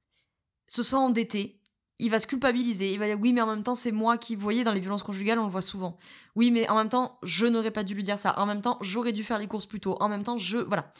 se 0.66 0.82
sent 0.82 0.97
endetté, 0.97 1.58
il 1.99 2.11
va 2.11 2.19
se 2.19 2.26
culpabiliser, 2.26 2.93
il 2.93 2.99
va 2.99 3.07
dire 3.07 3.19
oui 3.21 3.33
mais 3.33 3.40
en 3.40 3.47
même 3.47 3.62
temps 3.62 3.75
c'est 3.75 3.93
moi 3.93 4.19
qui, 4.19 4.37
vous 4.37 4.43
voyez 4.43 4.64
dans 4.64 4.73
les 4.73 4.81
violences 4.81 5.02
conjugales 5.02 5.38
on 5.38 5.45
le 5.45 5.50
voit 5.50 5.62
souvent. 5.62 5.99
Oui 6.37 6.50
mais 6.50 6.69
en 6.69 6.76
même 6.76 6.88
temps 6.88 7.19
je 7.23 7.47
n'aurais 7.47 7.71
pas 7.71 7.83
dû 7.83 7.95
lui 7.95 8.02
dire 8.02 8.19
ça, 8.19 8.38
en 8.38 8.47
même 8.47 8.62
temps 8.62 8.78
j'aurais 8.81 9.12
dû 9.12 9.25
faire 9.25 9.38
les 9.38 9.47
courses 9.47 9.67
plus 9.67 9.81
tôt, 9.81 9.97
en 10.00 10.09
même 10.09 10.23
temps 10.23 10.38
je... 10.38 10.59
Voilà. 10.59 10.90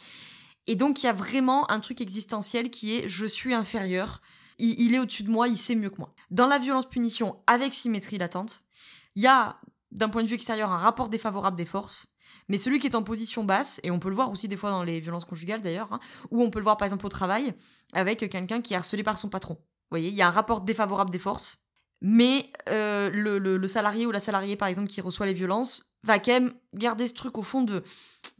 Et 0.67 0.75
donc 0.75 1.01
il 1.01 1.05
y 1.05 1.09
a 1.09 1.13
vraiment 1.13 1.69
un 1.71 1.79
truc 1.79 2.01
existentiel 2.01 2.69
qui 2.69 2.97
est 2.97 3.07
je 3.07 3.25
suis 3.25 3.53
inférieur, 3.53 4.21
il, 4.59 4.93
est 4.93 4.99
au-dessus 4.99 5.23
de 5.23 5.29
moi, 5.29 5.47
il 5.47 5.57
sait 5.57 5.75
mieux 5.75 5.89
que 5.89 5.97
moi. 5.97 6.13
Dans 6.31 6.45
la 6.45 6.59
violence-punition 6.59 7.37
avec 7.47 7.73
symétrie 7.73 8.17
latente, 8.17 8.61
il 9.15 9.23
y 9.23 9.27
a 9.27 9.57
d'un 9.91 10.09
point 10.09 10.21
de 10.21 10.27
vue 10.27 10.35
extérieur 10.35 10.71
un 10.71 10.77
rapport 10.77 11.09
défavorable 11.09 11.55
des 11.57 11.65
forces, 11.65 12.07
mais 12.49 12.57
celui 12.57 12.79
qui 12.79 12.87
est 12.87 12.95
en 12.95 13.03
position 13.03 13.43
basse, 13.43 13.79
et 13.83 13.91
on 13.91 13.99
peut 13.99 14.09
le 14.09 14.15
voir 14.15 14.29
aussi 14.29 14.47
des 14.47 14.57
fois 14.57 14.69
dans 14.69 14.83
les 14.83 14.99
violences 14.99 15.25
conjugales 15.25 15.61
d'ailleurs, 15.61 15.93
hein, 15.93 15.99
ou 16.29 16.43
on 16.43 16.49
peut 16.49 16.59
le 16.59 16.63
voir 16.63 16.77
par 16.77 16.85
exemple 16.85 17.05
au 17.05 17.09
travail, 17.09 17.53
avec 17.93 18.19
quelqu'un 18.29 18.61
qui 18.61 18.73
est 18.73 18.77
harcelé 18.77 19.01
par 19.01 19.17
son 19.17 19.29
patron. 19.29 19.57
Voyez, 19.91 20.09
il 20.09 20.15
y 20.15 20.21
a 20.21 20.27
un 20.27 20.31
rapport 20.31 20.61
défavorable 20.61 21.09
des 21.09 21.19
forces, 21.19 21.65
mais 22.01 22.51
euh, 22.69 23.09
le, 23.11 23.67
salarié 23.67 24.05
ou 24.05 24.11
la 24.11 24.19
salariée 24.19 24.55
par 24.55 24.67
exemple 24.67 24.87
qui 24.87 25.01
reçoit 25.01 25.25
les 25.25 25.33
violences 25.33 25.97
va 26.03 26.19
quand 26.19 26.31
même 26.31 26.53
garder 26.73 27.07
ce 27.07 27.13
truc 27.13 27.37
au 27.37 27.41
fond 27.41 27.61
de 27.61 27.83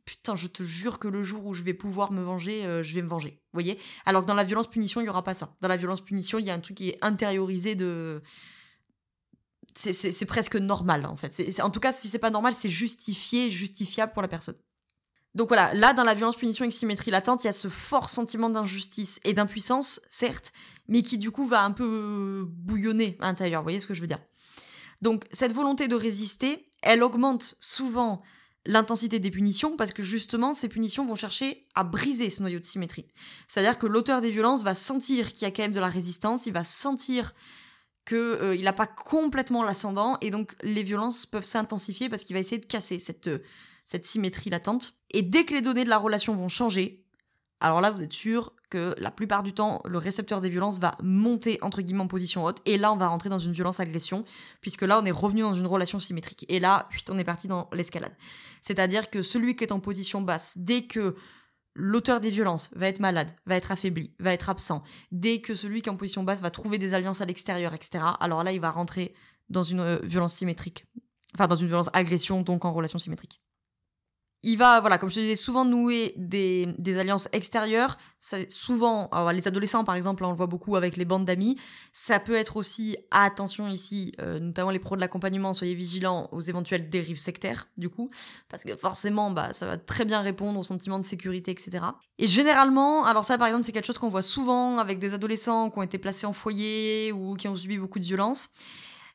putain, 0.06 0.36
je 0.36 0.48
te 0.48 0.63
jure 0.63 0.98
que 0.98 1.08
le 1.08 1.22
jour 1.22 1.46
où 1.46 1.53
je 1.53 1.62
vais 1.62 1.74
pouvoir 1.75 2.12
me 2.12 2.24
venger, 2.24 2.65
euh, 2.65 2.82
je 2.82 2.96
vais 2.96 3.03
me 3.03 3.08
venger. 3.08 3.29
Vous 3.29 3.58
voyez? 3.58 3.77
Alors 4.06 4.24
que 4.24 4.27
dans 4.27 4.34
la 4.34 4.44
violence-punition, 4.44 5.01
il 5.01 5.03
n'y 5.03 5.10
aura 5.10 5.24
pas 5.24 5.36
ça. 5.36 5.56
Dans 5.62 5.68
la 5.68 5.77
violence-punition, 5.77 6.39
il 6.39 6.46
y 6.46 6.50
a 6.50 6.53
un 6.56 6.60
truc 6.60 6.77
qui 6.77 6.89
est 6.89 6.98
intériorisé 7.01 7.75
de. 7.75 8.22
C'est 9.75 10.25
presque 10.25 10.56
normal, 10.56 11.06
en 11.06 11.15
fait. 11.15 11.62
en 11.62 11.70
tout 11.70 11.79
cas, 11.79 11.94
si 11.94 12.08
c'est 12.08 12.20
pas 12.20 12.32
normal, 12.32 12.53
c'est 12.53 12.70
justifié, 12.70 13.51
justifiable 13.51 14.12
pour 14.12 14.24
la 14.24 14.27
personne. 14.27 14.56
Donc 15.36 15.50
voilà, 15.50 15.74
là, 15.74 15.94
dans 15.94 16.04
la 16.04 16.14
violence-punition 16.16 16.64
avec 16.64 16.74
symétrie 16.74 17.12
latente, 17.12 17.44
il 17.44 17.48
y 17.48 17.50
a 17.50 17.54
ce 17.54 17.68
fort 17.68 18.10
sentiment 18.10 18.50
d'injustice 18.50 19.20
et 19.24 19.34
d'impuissance, 19.34 20.02
certes, 20.10 20.52
mais 20.88 21.04
qui 21.04 21.18
du 21.18 21.32
coup 21.32 21.46
va 21.46 21.64
un 21.64 21.72
peu 21.72 22.46
bouillonner 22.48 23.16
à 23.20 23.28
l'intérieur. 23.28 23.62
Vous 23.62 23.66
voyez 23.66 23.80
ce 23.80 23.88
que 23.88 23.94
je 23.94 24.02
veux 24.02 24.08
dire 24.08 24.20
Donc 25.02 25.26
cette 25.32 25.54
volonté 25.54 25.88
de 25.88 25.96
résister, 25.96 26.66
elle 26.82 27.04
augmente 27.04 27.56
souvent 27.62 28.24
l'intensité 28.66 29.20
des 29.20 29.32
punitions 29.32 29.78
parce 29.78 29.94
que 29.94 30.04
justement 30.04 30.54
ces 30.54 30.68
punitions 30.68 31.06
vont 31.06 31.16
chercher 31.16 31.68
à 31.76 31.84
briser 31.84 32.30
ce 32.30 32.42
noyau 32.42 32.60
de 32.60 32.66
symétrie. 32.66 33.08
C'est-à-dire 33.48 33.78
que 33.78 33.88
l'auteur 33.88 34.22
des 34.22 34.32
violences 34.32 34.64
va 34.64 34.74
sentir 34.74 35.34
qu'il 35.34 35.44
y 35.44 35.46
a 35.46 35.52
quand 35.52 35.64
même 35.64 35.72
de 35.72 35.80
la 35.80 35.88
résistance, 35.88 36.46
il 36.48 36.54
va 36.54 36.64
sentir 36.64 37.34
qu'il 38.06 38.18
euh, 38.18 38.62
n'a 38.62 38.74
pas 38.74 38.88
complètement 38.88 39.64
l'ascendant 39.64 40.18
et 40.22 40.32
donc 40.32 40.56
les 40.64 40.84
violences 40.84 41.26
peuvent 41.26 41.46
s'intensifier 41.46 42.10
parce 42.10 42.24
qu'il 42.24 42.34
va 42.34 42.40
essayer 42.40 42.60
de 42.60 42.66
casser 42.66 43.00
cette, 43.00 43.28
euh, 43.28 43.40
cette 43.89 44.05
symétrie 44.05 44.51
latente. 44.51 44.93
Et 45.10 45.24
dès 45.24 45.46
que 45.46 45.53
les 45.55 45.62
données 45.62 45.84
de 45.84 45.89
la 45.89 45.98
relation 45.98 46.36
vont 46.36 46.48
changer, 46.48 47.03
alors 47.60 47.81
là 47.81 47.89
vous 47.89 48.03
êtes 48.03 48.13
sûr 48.13 48.53
que 48.69 48.93
la 49.00 49.10
plupart 49.10 49.41
du 49.41 49.51
temps, 49.51 49.81
le 49.84 49.98
récepteur 49.98 50.41
des 50.41 50.50
violences 50.50 50.77
va 50.77 50.96
monter 51.01 51.58
entre 51.63 51.81
guillemets 51.81 52.03
en 52.03 52.08
position 52.08 52.46
haute, 52.46 52.60
et 52.65 52.77
là 52.77 52.93
on 52.93 52.98
va 52.98 53.08
rentrer 53.08 53.29
dans 53.29 53.39
une 53.39 53.51
violence-agression, 53.51 54.25
puisque 54.62 54.84
là 54.84 55.00
on 55.01 55.05
est 55.05 55.12
revenu 55.12 55.41
dans 55.41 55.55
une 55.55 55.65
relation 55.65 55.98
symétrique. 55.98 56.46
Et 56.50 56.60
là, 56.60 56.88
on 57.10 57.17
est 57.17 57.24
parti 57.24 57.48
dans 57.48 57.67
l'escalade. 57.74 58.12
C'est-à-dire 58.62 59.10
que 59.10 59.24
celui 59.24 59.55
qui 59.55 59.63
est 59.63 59.72
en 59.72 59.79
position 59.79 60.22
basse, 60.22 60.60
dès 60.60 60.84
que 60.84 61.15
l'auteur 61.74 62.19
des 62.19 62.29
violences 62.29 62.69
va 62.75 62.89
être 62.89 63.00
malade, 63.00 63.31
va 63.48 63.55
être 63.55 63.72
affaibli, 63.72 64.12
va 64.19 64.34
être 64.34 64.51
absent, 64.51 64.84
dès 65.12 65.41
que 65.41 65.55
celui 65.55 65.81
qui 65.81 65.89
est 65.89 65.91
en 65.91 65.98
position 65.98 66.22
basse 66.22 66.41
va 66.41 66.51
trouver 66.51 66.77
des 66.77 66.93
alliances 66.93 67.22
à 67.22 67.25
l'extérieur, 67.25 67.74
etc., 67.74 68.03
alors 68.19 68.43
là 68.43 68.51
il 68.51 68.62
va 68.62 68.69
rentrer 68.69 69.15
dans 69.50 69.63
une 69.63 69.79
euh, 69.79 69.98
violence 70.03 70.36
symétrique. 70.36 70.86
Enfin, 71.34 71.48
dans 71.48 71.55
une 71.55 71.67
violence-agression, 71.67 72.43
donc 72.43 72.65
en 72.65 72.72
relation 72.72 73.00
symétrique 73.00 73.41
il 74.41 74.58
va, 74.58 74.79
voilà, 74.79 74.98
comme 74.98 75.10
je 75.10 75.15
te 75.15 75.19
disais, 75.19 75.36
souvent 75.36 75.65
nouer 75.65 76.13
des, 76.15 76.67
des 76.77 76.98
alliances 76.98 77.27
extérieures. 77.34 77.98
souvent, 78.48 79.10
les 79.34 79.48
adolescents, 79.50 79.84
par 79.84 79.96
exemple, 79.96 80.24
on 80.24 80.29
le 80.29 80.36
voit 80.36 80.48
beaucoup 80.48 80.77
avec 80.77 80.96
les 80.96 81.03
bandes 81.03 81.25
d'amis. 81.25 81.58
Ça 81.91 82.19
peut 82.19 82.36
être 82.36 82.55
aussi, 82.55 82.96
attention 83.12 83.67
ici, 83.67 84.13
euh, 84.22 84.39
notamment 84.39 84.72
les 84.72 84.79
pros 84.79 84.96
de 84.96 85.01
l'accompagnement, 85.01 85.51
soyez 85.51 85.75
vigilants 85.75 86.29
aux 86.31 86.39
éventuelles 86.39 86.89
dérives 86.89 87.19
sectaires, 87.19 87.67
du 87.77 87.89
coup, 87.89 88.10
parce 88.48 88.63
que 88.63 88.77
forcément, 88.77 89.29
bah, 89.31 89.51
ça 89.51 89.65
va 89.65 89.77
très 89.77 90.05
bien 90.05 90.22
répondre 90.22 90.58
au 90.58 90.63
sentiment 90.63 91.00
de 91.00 91.05
sécurité, 91.05 91.51
etc. 91.51 91.84
Et 92.17 92.27
généralement, 92.27 93.05
alors 93.05 93.25
ça, 93.25 93.38
par 93.38 93.48
exemple, 93.48 93.65
c'est 93.65 93.74
quelque 93.74 93.88
chose 93.88 93.98
qu'on 93.98 94.10
voit 94.10 94.22
souvent 94.22 94.77
avec 94.77 95.00
des 95.00 95.13
adolescents 95.13 95.69
qui 95.69 95.79
ont 95.79 95.84
été 95.84 95.98
placés 95.98 96.25
en 96.25 96.34
foyer 96.34 97.12
ou 97.12 97.36
qui 97.36 97.50
ont 97.50 97.55
subi 97.58 97.77
beaucoup 97.77 98.00
de 98.00 98.05
violences. 98.05 98.51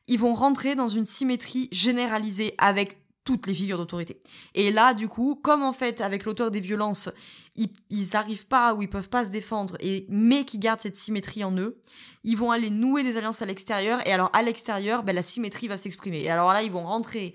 Ils 0.07 0.19
vont 0.19 0.33
rentrer 0.33 0.75
dans 0.75 0.87
une 0.87 1.05
symétrie 1.05 1.67
généralisée 1.71 2.53
avec 2.59 2.99
toutes 3.25 3.47
les 3.47 3.53
figures 3.53 3.77
d'autorité. 3.77 4.21
Et 4.53 4.71
là, 4.71 4.93
du 4.93 5.09
coup, 5.09 5.35
comme 5.35 5.63
en 5.63 5.73
fait, 5.73 5.99
avec 5.99 6.23
l'auteur 6.23 6.51
des 6.51 6.61
violences, 6.61 7.09
ils, 7.55 7.69
ils 7.89 8.15
arrivent 8.15 8.47
pas 8.47 8.73
ou 8.73 8.83
ils 8.83 8.89
peuvent 8.89 9.09
pas 9.09 9.25
se 9.25 9.31
défendre, 9.31 9.75
et, 9.79 10.05
mais 10.09 10.45
qui 10.45 10.59
gardent 10.59 10.79
cette 10.79 10.95
symétrie 10.95 11.43
en 11.43 11.57
eux, 11.57 11.81
ils 12.23 12.37
vont 12.37 12.51
aller 12.51 12.69
nouer 12.69 13.03
des 13.03 13.17
alliances 13.17 13.41
à 13.41 13.45
l'extérieur, 13.45 14.05
et 14.07 14.13
alors 14.13 14.29
à 14.33 14.43
l'extérieur, 14.43 15.03
ben, 15.03 15.15
la 15.15 15.23
symétrie 15.23 15.67
va 15.67 15.75
s'exprimer. 15.75 16.21
Et 16.21 16.29
alors 16.29 16.53
là, 16.53 16.61
ils 16.63 16.71
vont 16.71 16.83
rentrer 16.83 17.33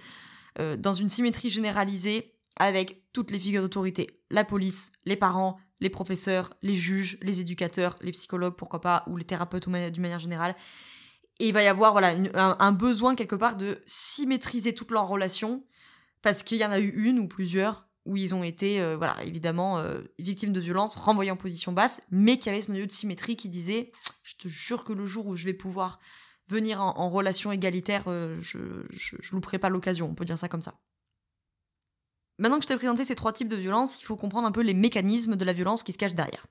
euh, 0.58 0.76
dans 0.76 0.92
une 0.92 1.08
symétrie 1.08 1.50
généralisée 1.50 2.34
avec 2.56 3.02
toutes 3.12 3.30
les 3.32 3.38
figures 3.38 3.62
d'autorité. 3.62 4.22
La 4.30 4.44
police, 4.44 4.92
les 5.06 5.16
parents, 5.16 5.58
les 5.80 5.90
professeurs, 5.90 6.50
les 6.62 6.74
juges, 6.74 7.18
les 7.22 7.40
éducateurs, 7.40 7.96
les 8.00 8.12
psychologues, 8.12 8.54
pourquoi 8.54 8.80
pas, 8.80 9.04
ou 9.08 9.16
les 9.16 9.24
thérapeutes 9.24 9.68
d'une 9.68 10.02
manière 10.02 10.18
générale. 10.18 10.54
Et 11.40 11.48
il 11.48 11.54
va 11.54 11.62
y 11.62 11.66
avoir 11.66 11.92
voilà 11.92 12.14
un, 12.34 12.56
un, 12.58 12.72
besoin 12.72 13.14
quelque 13.14 13.34
part 13.34 13.56
de 13.56 13.82
symétriser 13.86 14.74
toutes 14.74 14.90
leurs 14.90 15.08
relations 15.08 15.64
parce 16.22 16.42
qu'il 16.42 16.58
y 16.58 16.64
en 16.64 16.70
a 16.70 16.80
eu 16.80 16.88
une 16.88 17.18
ou 17.18 17.28
plusieurs 17.28 17.84
où 18.06 18.16
ils 18.16 18.34
ont 18.34 18.42
été, 18.42 18.80
euh, 18.80 18.96
voilà, 18.96 19.22
évidemment, 19.24 19.78
euh, 19.78 20.00
victimes 20.18 20.52
de 20.52 20.60
violences, 20.60 20.96
renvoyés 20.96 21.30
en 21.30 21.36
position 21.36 21.72
basse, 21.72 22.02
mais 22.10 22.38
qui 22.38 22.48
avaient 22.48 22.60
ce 22.60 22.70
noyau 22.70 22.86
de 22.86 22.90
symétrie 22.90 23.36
qui 23.36 23.48
disait 23.48 23.92
Je 24.22 24.36
te 24.36 24.48
jure 24.48 24.84
que 24.84 24.92
le 24.92 25.04
jour 25.04 25.26
où 25.26 25.36
je 25.36 25.44
vais 25.44 25.54
pouvoir 25.54 26.00
venir 26.48 26.80
en, 26.82 27.08
relation 27.08 27.52
égalitaire, 27.52 28.04
euh, 28.08 28.36
je, 28.40 28.58
je, 28.90 29.16
je 29.20 29.34
louperai 29.34 29.58
pas 29.58 29.68
l'occasion, 29.68 30.08
on 30.08 30.14
peut 30.14 30.24
dire 30.24 30.38
ça 30.38 30.48
comme 30.48 30.62
ça. 30.62 30.80
Maintenant 32.38 32.56
que 32.56 32.62
je 32.62 32.68
t'ai 32.68 32.76
présenté 32.76 33.04
ces 33.04 33.14
trois 33.14 33.34
types 33.34 33.48
de 33.48 33.56
violence, 33.56 34.00
il 34.00 34.04
faut 34.04 34.16
comprendre 34.16 34.48
un 34.48 34.52
peu 34.52 34.62
les 34.62 34.72
mécanismes 34.72 35.36
de 35.36 35.44
la 35.44 35.52
violence 35.52 35.82
qui 35.82 35.92
se 35.92 35.98
cachent 35.98 36.14
derrière. 36.14 36.46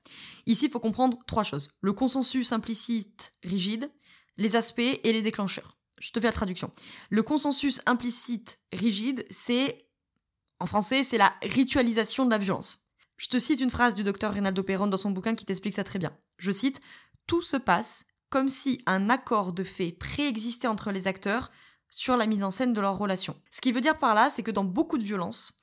Ici, 0.46 0.66
il 0.66 0.70
faut 0.70 0.78
comprendre 0.78 1.18
trois 1.26 1.42
choses. 1.42 1.68
Le 1.80 1.92
consensus 1.92 2.52
implicite 2.52 3.32
rigide, 3.42 3.90
les 4.36 4.54
aspects 4.54 4.78
et 4.78 5.12
les 5.12 5.20
déclencheurs. 5.20 5.79
Je 6.00 6.10
te 6.10 6.18
fais 6.18 6.26
la 6.26 6.32
traduction. 6.32 6.72
Le 7.10 7.22
consensus 7.22 7.80
implicite 7.86 8.58
rigide, 8.72 9.24
c'est, 9.30 9.86
en 10.58 10.66
français, 10.66 11.04
c'est 11.04 11.18
la 11.18 11.32
ritualisation 11.42 12.24
de 12.24 12.30
la 12.30 12.38
violence. 12.38 12.88
Je 13.18 13.28
te 13.28 13.38
cite 13.38 13.60
une 13.60 13.70
phrase 13.70 13.94
du 13.94 14.02
docteur 14.02 14.32
Reynaldo 14.32 14.62
Perron 14.62 14.86
dans 14.86 14.96
son 14.96 15.10
bouquin 15.10 15.34
qui 15.34 15.44
t'explique 15.44 15.74
ça 15.74 15.84
très 15.84 15.98
bien. 15.98 16.16
Je 16.38 16.50
cite 16.50 16.80
Tout 17.26 17.42
se 17.42 17.58
passe 17.58 18.06
comme 18.30 18.48
si 18.48 18.82
un 18.86 19.10
accord 19.10 19.52
de 19.52 19.62
fait 19.62 19.92
préexistait 19.92 20.68
entre 20.68 20.90
les 20.90 21.06
acteurs 21.06 21.50
sur 21.90 22.16
la 22.16 22.26
mise 22.26 22.44
en 22.44 22.50
scène 22.50 22.72
de 22.72 22.80
leur 22.80 22.96
relation. 22.96 23.36
Ce 23.50 23.60
qui 23.60 23.72
veut 23.72 23.82
dire 23.82 23.96
par 23.96 24.14
là, 24.14 24.30
c'est 24.30 24.42
que 24.42 24.50
dans 24.50 24.64
beaucoup 24.64 24.96
de 24.96 25.04
violences, 25.04 25.58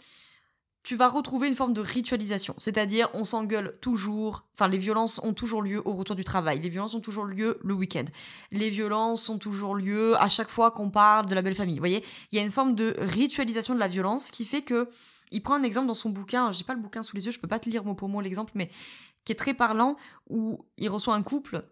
tu 0.87 0.95
vas 0.95 1.09
retrouver 1.09 1.49
une 1.49 1.55
forme 1.55 1.73
de 1.73 1.81
ritualisation. 1.81 2.55
C'est-à-dire, 2.59 3.09
on 3.13 3.25
s'engueule 3.25 3.77
toujours, 3.81 4.45
enfin, 4.53 4.69
les 4.69 4.77
violences 4.77 5.19
ont 5.21 5.33
toujours 5.33 5.61
lieu 5.61 5.81
au 5.83 5.91
retour 5.91 6.15
du 6.15 6.23
travail, 6.23 6.61
les 6.61 6.69
violences 6.69 6.93
ont 6.93 7.01
toujours 7.01 7.25
lieu 7.25 7.59
le 7.61 7.73
week-end, 7.73 8.05
les 8.51 8.69
violences 8.69 9.27
ont 9.27 9.37
toujours 9.37 9.75
lieu 9.75 10.15
à 10.15 10.29
chaque 10.29 10.47
fois 10.47 10.71
qu'on 10.71 10.89
parle 10.89 11.25
de 11.25 11.35
la 11.35 11.41
belle 11.41 11.55
famille. 11.55 11.75
Vous 11.75 11.81
voyez, 11.81 12.05
il 12.31 12.37
y 12.37 12.41
a 12.41 12.45
une 12.45 12.53
forme 12.53 12.73
de 12.73 12.95
ritualisation 12.99 13.75
de 13.75 13.81
la 13.81 13.89
violence 13.89 14.31
qui 14.31 14.45
fait 14.45 14.61
que, 14.61 14.89
il 15.31 15.43
prend 15.43 15.55
un 15.55 15.63
exemple 15.63 15.87
dans 15.87 15.93
son 15.93 16.09
bouquin, 16.09 16.53
j'ai 16.53 16.63
pas 16.63 16.73
le 16.73 16.79
bouquin 16.79 17.03
sous 17.03 17.17
les 17.17 17.25
yeux, 17.25 17.33
je 17.33 17.39
peux 17.41 17.49
pas 17.49 17.59
te 17.59 17.69
lire 17.69 17.83
mot 17.83 17.93
pour 17.93 18.07
mot 18.07 18.21
l'exemple, 18.21 18.53
mais 18.55 18.69
qui 19.25 19.33
est 19.33 19.35
très 19.35 19.53
parlant, 19.53 19.97
où 20.29 20.65
il 20.77 20.87
reçoit 20.87 21.15
un 21.15 21.21
couple 21.21 21.65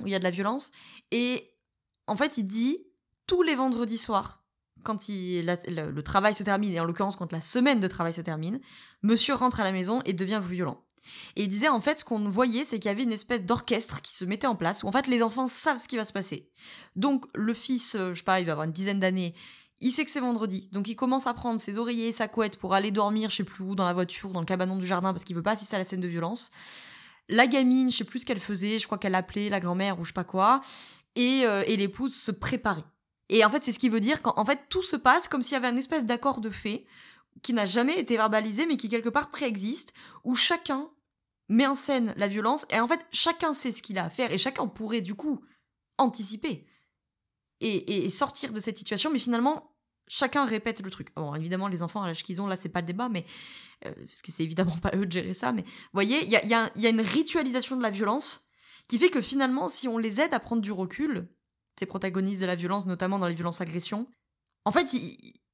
où 0.00 0.08
il 0.08 0.10
y 0.10 0.16
a 0.16 0.18
de 0.18 0.24
la 0.24 0.32
violence, 0.32 0.72
et 1.12 1.54
en 2.08 2.16
fait, 2.16 2.36
il 2.36 2.48
dit, 2.48 2.84
tous 3.28 3.42
les 3.42 3.54
vendredis 3.54 3.96
soirs, 3.96 4.39
quand 4.82 5.08
il, 5.08 5.46
le, 5.46 6.00
travail 6.02 6.34
se 6.34 6.42
termine, 6.42 6.72
et 6.72 6.80
en 6.80 6.84
l'occurrence 6.84 7.16
quand 7.16 7.32
la 7.32 7.40
semaine 7.40 7.80
de 7.80 7.88
travail 7.88 8.12
se 8.12 8.20
termine, 8.20 8.60
monsieur 9.02 9.34
rentre 9.34 9.60
à 9.60 9.64
la 9.64 9.72
maison 9.72 10.00
et 10.04 10.12
devient 10.12 10.40
violent. 10.42 10.84
Et 11.36 11.44
il 11.44 11.48
disait 11.48 11.68
en 11.68 11.80
fait 11.80 12.00
ce 12.00 12.04
qu'on 12.04 12.28
voyait 12.28 12.64
c'est 12.64 12.78
qu'il 12.78 12.90
y 12.90 12.92
avait 12.92 13.04
une 13.04 13.12
espèce 13.12 13.46
d'orchestre 13.46 14.02
qui 14.02 14.14
se 14.14 14.24
mettait 14.24 14.46
en 14.46 14.54
place 14.54 14.82
où 14.82 14.86
en 14.86 14.92
fait 14.92 15.06
les 15.06 15.22
enfants 15.22 15.46
savent 15.46 15.78
ce 15.78 15.88
qui 15.88 15.96
va 15.96 16.04
se 16.04 16.12
passer. 16.12 16.50
Donc 16.96 17.24
le 17.34 17.54
fils, 17.54 17.94
euh, 17.94 18.12
je 18.12 18.18
sais 18.18 18.24
pas, 18.24 18.40
il 18.40 18.46
va 18.46 18.52
avoir 18.52 18.66
une 18.66 18.72
dizaine 18.72 19.00
d'années, 19.00 19.34
il 19.80 19.90
sait 19.92 20.04
que 20.04 20.10
c'est 20.10 20.20
vendredi, 20.20 20.68
donc 20.72 20.88
il 20.88 20.96
commence 20.96 21.26
à 21.26 21.32
prendre 21.32 21.58
ses 21.58 21.78
oreillers 21.78 22.08
et 22.08 22.12
sa 22.12 22.28
couette 22.28 22.58
pour 22.58 22.74
aller 22.74 22.90
dormir, 22.90 23.30
je 23.30 23.36
sais 23.36 23.44
plus 23.44 23.64
où, 23.64 23.74
dans 23.74 23.86
la 23.86 23.94
voiture, 23.94 24.30
dans 24.30 24.40
le 24.40 24.46
cabanon 24.46 24.76
du 24.76 24.86
jardin 24.86 25.12
parce 25.12 25.24
qu'il 25.24 25.34
veut 25.34 25.42
pas 25.42 25.52
assister 25.52 25.76
à 25.76 25.78
la 25.78 25.84
scène 25.84 26.00
de 26.00 26.08
violence. 26.08 26.50
La 27.30 27.46
gamine, 27.46 27.90
je 27.90 27.96
sais 27.96 28.04
plus 28.04 28.20
ce 28.20 28.26
qu'elle 28.26 28.40
faisait, 28.40 28.78
je 28.78 28.86
crois 28.86 28.98
qu'elle 28.98 29.14
appelait 29.14 29.48
la 29.48 29.60
grand-mère 29.60 29.98
ou 29.98 30.04
je 30.04 30.08
sais 30.08 30.14
pas 30.14 30.24
quoi, 30.24 30.60
et, 31.16 31.42
euh, 31.44 31.64
et 31.66 31.76
l'épouse 31.76 32.14
se 32.14 32.30
préparait. 32.30 32.84
Et 33.30 33.44
en 33.44 33.48
fait, 33.48 33.62
c'est 33.62 33.72
ce 33.72 33.78
qui 33.78 33.88
veut 33.88 34.00
dire 34.00 34.20
qu'en 34.20 34.44
fait, 34.44 34.58
tout 34.68 34.82
se 34.82 34.96
passe 34.96 35.28
comme 35.28 35.40
s'il 35.40 35.52
y 35.52 35.56
avait 35.56 35.68
un 35.68 35.76
espèce 35.76 36.04
d'accord 36.04 36.40
de 36.40 36.50
fait 36.50 36.84
qui 37.42 37.54
n'a 37.54 37.64
jamais 37.64 37.98
été 37.98 38.16
verbalisé, 38.16 38.66
mais 38.66 38.76
qui 38.76 38.88
quelque 38.88 39.08
part 39.08 39.30
préexiste, 39.30 39.94
où 40.24 40.34
chacun 40.34 40.90
met 41.48 41.66
en 41.66 41.76
scène 41.76 42.12
la 42.16 42.26
violence, 42.26 42.66
et 42.70 42.80
en 42.80 42.88
fait, 42.88 43.00
chacun 43.12 43.52
sait 43.52 43.70
ce 43.70 43.82
qu'il 43.82 43.98
a 43.98 44.04
à 44.04 44.10
faire, 44.10 44.32
et 44.32 44.36
chacun 44.36 44.66
pourrait 44.66 45.00
du 45.00 45.14
coup 45.14 45.40
anticiper 45.96 46.66
et, 47.60 48.10
sortir 48.10 48.52
de 48.52 48.58
cette 48.58 48.78
situation, 48.78 49.10
mais 49.10 49.18
finalement, 49.20 49.76
chacun 50.08 50.44
répète 50.44 50.82
le 50.82 50.90
truc. 50.90 51.14
Bon, 51.14 51.34
évidemment, 51.36 51.68
les 51.68 51.82
enfants 51.82 52.02
à 52.02 52.08
l'âge 52.08 52.24
qu'ils 52.24 52.40
ont, 52.40 52.48
là, 52.48 52.56
c'est 52.56 52.68
pas 52.68 52.80
le 52.80 52.86
débat, 52.86 53.08
mais 53.08 53.24
euh, 53.86 53.94
parce 54.06 54.22
que 54.22 54.32
c'est 54.32 54.42
évidemment 54.42 54.76
pas 54.82 54.90
eux 54.96 55.06
de 55.06 55.12
gérer 55.12 55.34
ça, 55.34 55.52
mais 55.52 55.62
vous 55.62 55.68
voyez, 55.92 56.24
il 56.24 56.30
y 56.30 56.34
a 56.34 56.88
une 56.88 57.00
ritualisation 57.00 57.76
de 57.76 57.82
la 57.82 57.90
violence 57.90 58.48
qui 58.88 58.98
fait 58.98 59.10
que 59.10 59.20
finalement, 59.20 59.68
si 59.68 59.86
on 59.86 59.98
les 59.98 60.20
aide 60.20 60.34
à 60.34 60.40
prendre 60.40 60.62
du 60.62 60.72
recul, 60.72 61.28
ces 61.78 61.86
protagonistes 61.86 62.40
de 62.40 62.46
la 62.46 62.54
violence, 62.54 62.86
notamment 62.86 63.18
dans 63.18 63.28
les 63.28 63.34
violences-agressions, 63.34 64.06
en 64.64 64.70
fait, 64.70 64.94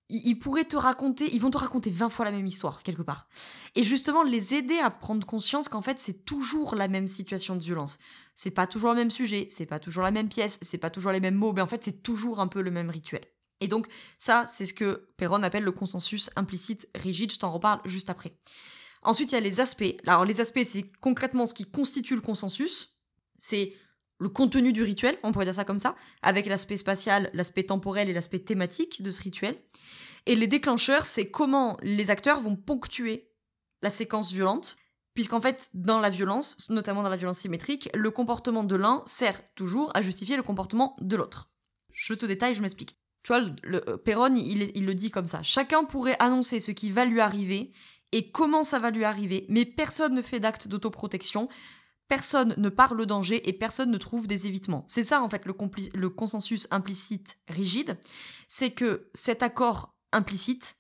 ils, 0.08 0.38
pourraient 0.38 0.64
te 0.64 0.76
raconter, 0.76 1.32
ils 1.32 1.40
vont 1.40 1.50
te 1.50 1.58
raconter 1.58 1.90
20 1.90 2.08
fois 2.08 2.24
la 2.24 2.32
même 2.32 2.46
histoire, 2.46 2.82
quelque 2.82 3.02
part. 3.02 3.28
Et 3.74 3.84
justement, 3.84 4.22
les 4.22 4.54
aider 4.54 4.78
à 4.78 4.90
prendre 4.90 5.26
conscience 5.26 5.68
qu'en 5.68 5.82
fait, 5.82 5.98
c'est 5.98 6.24
toujours 6.24 6.74
la 6.74 6.88
même 6.88 7.06
situation 7.06 7.54
de 7.56 7.62
violence. 7.62 7.98
C'est 8.34 8.50
pas 8.50 8.66
toujours 8.66 8.90
le 8.90 8.96
même 8.96 9.10
sujet, 9.10 9.48
c'est 9.50 9.66
pas 9.66 9.78
toujours 9.78 10.02
la 10.02 10.10
même 10.10 10.28
pièce, 10.28 10.58
c'est 10.62 10.78
pas 10.78 10.90
toujours 10.90 11.12
les 11.12 11.20
mêmes 11.20 11.36
mots, 11.36 11.52
mais 11.52 11.60
en 11.60 11.66
fait, 11.66 11.84
c'est 11.84 12.02
toujours 12.02 12.40
un 12.40 12.48
peu 12.48 12.60
le 12.60 12.70
même 12.70 12.90
rituel. 12.90 13.22
Et 13.60 13.68
donc, 13.68 13.86
ça, 14.18 14.44
c'est 14.46 14.66
ce 14.66 14.74
que 14.74 15.08
Perron 15.16 15.42
appelle 15.42 15.64
le 15.64 15.72
consensus 15.72 16.30
implicite 16.36 16.88
rigide, 16.94 17.32
je 17.32 17.38
t'en 17.38 17.50
reparle 17.50 17.80
juste 17.84 18.10
après. 18.10 18.36
Ensuite, 19.02 19.32
il 19.32 19.34
y 19.36 19.38
a 19.38 19.40
les 19.40 19.60
aspects. 19.60 19.94
Alors, 20.06 20.24
les 20.24 20.40
aspects, 20.40 20.64
c'est 20.64 20.84
concrètement 21.00 21.46
ce 21.46 21.54
qui 21.54 21.64
constitue 21.70 22.16
le 22.16 22.20
consensus. 22.20 22.98
C'est 23.38 23.72
le 24.18 24.28
contenu 24.28 24.72
du 24.72 24.82
rituel, 24.82 25.16
on 25.22 25.32
pourrait 25.32 25.44
dire 25.44 25.54
ça 25.54 25.64
comme 25.64 25.78
ça, 25.78 25.94
avec 26.22 26.46
l'aspect 26.46 26.76
spatial, 26.76 27.30
l'aspect 27.34 27.64
temporel 27.64 28.08
et 28.08 28.12
l'aspect 28.12 28.38
thématique 28.38 29.02
de 29.02 29.10
ce 29.10 29.22
rituel. 29.22 29.56
Et 30.26 30.34
les 30.34 30.46
déclencheurs, 30.46 31.04
c'est 31.04 31.30
comment 31.30 31.76
les 31.82 32.10
acteurs 32.10 32.40
vont 32.40 32.56
ponctuer 32.56 33.30
la 33.82 33.90
séquence 33.90 34.32
violente, 34.32 34.76
puisqu'en 35.14 35.40
fait, 35.40 35.70
dans 35.74 36.00
la 36.00 36.10
violence, 36.10 36.68
notamment 36.70 37.02
dans 37.02 37.10
la 37.10 37.16
violence 37.16 37.38
symétrique, 37.38 37.88
le 37.94 38.10
comportement 38.10 38.64
de 38.64 38.74
l'un 38.74 39.02
sert 39.04 39.40
toujours 39.54 39.90
à 39.94 40.02
justifier 40.02 40.36
le 40.36 40.42
comportement 40.42 40.96
de 41.00 41.16
l'autre. 41.16 41.50
Je 41.92 42.14
te 42.14 42.26
détaille, 42.26 42.54
je 42.54 42.62
m'explique. 42.62 42.98
Tu 43.22 43.32
vois, 43.32 43.40
le, 43.62 43.88
euh, 43.88 43.96
Perron, 43.96 44.34
il, 44.34 44.70
il 44.74 44.86
le 44.86 44.94
dit 44.94 45.10
comme 45.10 45.26
ça. 45.26 45.42
Chacun 45.42 45.84
pourrait 45.84 46.16
annoncer 46.20 46.60
ce 46.60 46.70
qui 46.70 46.90
va 46.90 47.04
lui 47.04 47.20
arriver 47.20 47.72
et 48.12 48.30
comment 48.30 48.62
ça 48.62 48.78
va 48.78 48.90
lui 48.90 49.04
arriver, 49.04 49.46
mais 49.48 49.64
personne 49.64 50.14
ne 50.14 50.22
fait 50.22 50.40
d'acte 50.40 50.68
d'autoprotection, 50.68 51.48
personne 52.08 52.54
ne 52.56 52.68
parle 52.68 52.96
le 52.96 53.06
danger 53.06 53.48
et 53.48 53.52
personne 53.52 53.90
ne 53.90 53.98
trouve 53.98 54.26
des 54.26 54.46
évitements. 54.46 54.84
C'est 54.86 55.04
ça 55.04 55.22
en 55.22 55.28
fait 55.28 55.44
le, 55.44 56.08
consensus 56.08 56.68
implicite 56.70 57.38
rigide, 57.48 57.98
c'est 58.48 58.70
que 58.70 59.10
cet 59.14 59.42
accord 59.42 59.94
implicite 60.12 60.76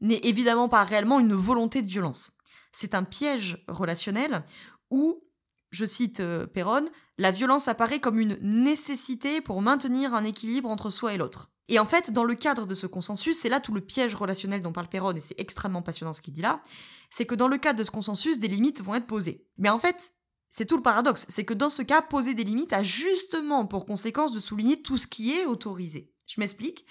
n'est 0.00 0.20
évidemment 0.22 0.68
pas 0.68 0.84
réellement 0.84 1.20
une 1.20 1.34
volonté 1.34 1.82
de 1.82 1.88
violence. 1.88 2.36
C'est 2.72 2.94
un 2.94 3.04
piège 3.04 3.64
relationnel 3.68 4.44
où, 4.90 5.24
je 5.70 5.84
cite 5.84 6.20
euh, 6.20 6.46
Perron, 6.46 6.86
la 7.18 7.30
violence 7.30 7.66
apparaît 7.66 7.98
comme 7.98 8.20
une 8.20 8.38
nécessité 8.42 9.40
pour 9.40 9.60
maintenir 9.60 10.14
un 10.14 10.24
équilibre 10.24 10.70
entre 10.70 10.90
soi 10.90 11.14
et 11.14 11.16
l'autre. 11.16 11.50
Et 11.68 11.78
en 11.78 11.84
fait, 11.84 12.12
dans 12.12 12.24
le 12.24 12.34
cadre 12.34 12.66
de 12.66 12.74
ce 12.74 12.86
consensus, 12.86 13.38
c'est 13.38 13.50
là 13.50 13.60
tout 13.60 13.74
le 13.74 13.80
piège 13.80 14.14
relationnel 14.14 14.62
dont 14.62 14.72
parle 14.72 14.88
Perron, 14.88 15.12
et 15.12 15.20
c'est 15.20 15.38
extrêmement 15.38 15.82
passionnant 15.82 16.14
ce 16.14 16.22
qu'il 16.22 16.32
dit 16.32 16.40
là, 16.40 16.62
c'est 17.10 17.26
que 17.26 17.34
dans 17.34 17.48
le 17.48 17.58
cadre 17.58 17.78
de 17.78 17.84
ce 17.84 17.90
consensus, 17.90 18.38
des 18.38 18.48
limites 18.48 18.82
vont 18.82 18.94
être 18.94 19.06
posées. 19.06 19.46
Mais 19.58 19.68
en 19.68 19.78
fait, 19.78 20.12
c'est 20.50 20.66
tout 20.66 20.76
le 20.76 20.82
paradoxe, 20.82 21.26
c'est 21.28 21.44
que 21.44 21.54
dans 21.54 21.68
ce 21.68 21.82
cas, 21.82 22.02
poser 22.02 22.34
des 22.34 22.44
limites 22.44 22.72
a 22.72 22.82
justement 22.82 23.66
pour 23.66 23.86
conséquence 23.86 24.32
de 24.32 24.40
souligner 24.40 24.82
tout 24.82 24.96
ce 24.96 25.06
qui 25.06 25.32
est 25.32 25.44
autorisé. 25.44 26.12
Je 26.26 26.40
m'explique. 26.40 26.86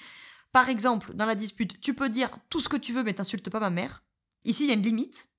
Par 0.51 0.69
exemple, 0.69 1.13
dans 1.13 1.25
la 1.25 1.35
dispute, 1.35 1.79
tu 1.81 1.93
peux 1.93 2.09
dire 2.09 2.31
tout 2.49 2.59
ce 2.59 2.69
que 2.69 2.77
tu 2.77 2.93
veux 2.93 3.03
mais 3.03 3.13
t'insultes 3.13 3.49
pas 3.49 3.59
ma 3.59 3.69
mère. 3.69 4.03
Ici, 4.45 4.63
il 4.63 4.67
y 4.67 4.71
a 4.71 4.75
une 4.75 4.81
limite. 4.81 5.29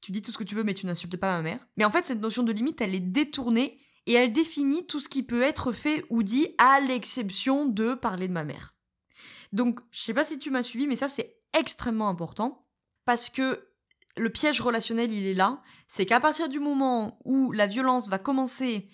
Tu 0.00 0.12
dis 0.12 0.20
tout 0.20 0.32
ce 0.32 0.38
que 0.38 0.44
tu 0.44 0.54
veux 0.54 0.64
mais 0.64 0.74
tu 0.74 0.86
n'insultes 0.86 1.16
pas 1.16 1.36
ma 1.36 1.42
mère. 1.42 1.66
Mais 1.76 1.84
en 1.84 1.90
fait, 1.90 2.04
cette 2.04 2.20
notion 2.20 2.42
de 2.42 2.52
limite, 2.52 2.80
elle 2.80 2.94
est 2.94 3.00
détournée 3.00 3.80
et 4.06 4.12
elle 4.12 4.32
définit 4.32 4.86
tout 4.86 5.00
ce 5.00 5.08
qui 5.08 5.22
peut 5.22 5.42
être 5.42 5.72
fait 5.72 6.04
ou 6.10 6.22
dit 6.22 6.48
à 6.58 6.80
l'exception 6.80 7.66
de 7.66 7.94
parler 7.94 8.28
de 8.28 8.32
ma 8.32 8.44
mère. 8.44 8.74
Donc, 9.52 9.80
je 9.90 10.00
sais 10.00 10.14
pas 10.14 10.24
si 10.24 10.38
tu 10.38 10.50
m'as 10.50 10.62
suivi, 10.62 10.86
mais 10.86 10.96
ça 10.96 11.08
c'est 11.08 11.38
extrêmement 11.58 12.08
important 12.08 12.66
parce 13.04 13.30
que 13.30 13.66
le 14.16 14.30
piège 14.30 14.60
relationnel, 14.60 15.12
il 15.12 15.26
est 15.26 15.34
là. 15.34 15.60
C'est 15.88 16.06
qu'à 16.06 16.20
partir 16.20 16.48
du 16.48 16.60
moment 16.60 17.18
où 17.24 17.52
la 17.52 17.66
violence 17.66 18.08
va 18.08 18.18
commencer 18.18 18.88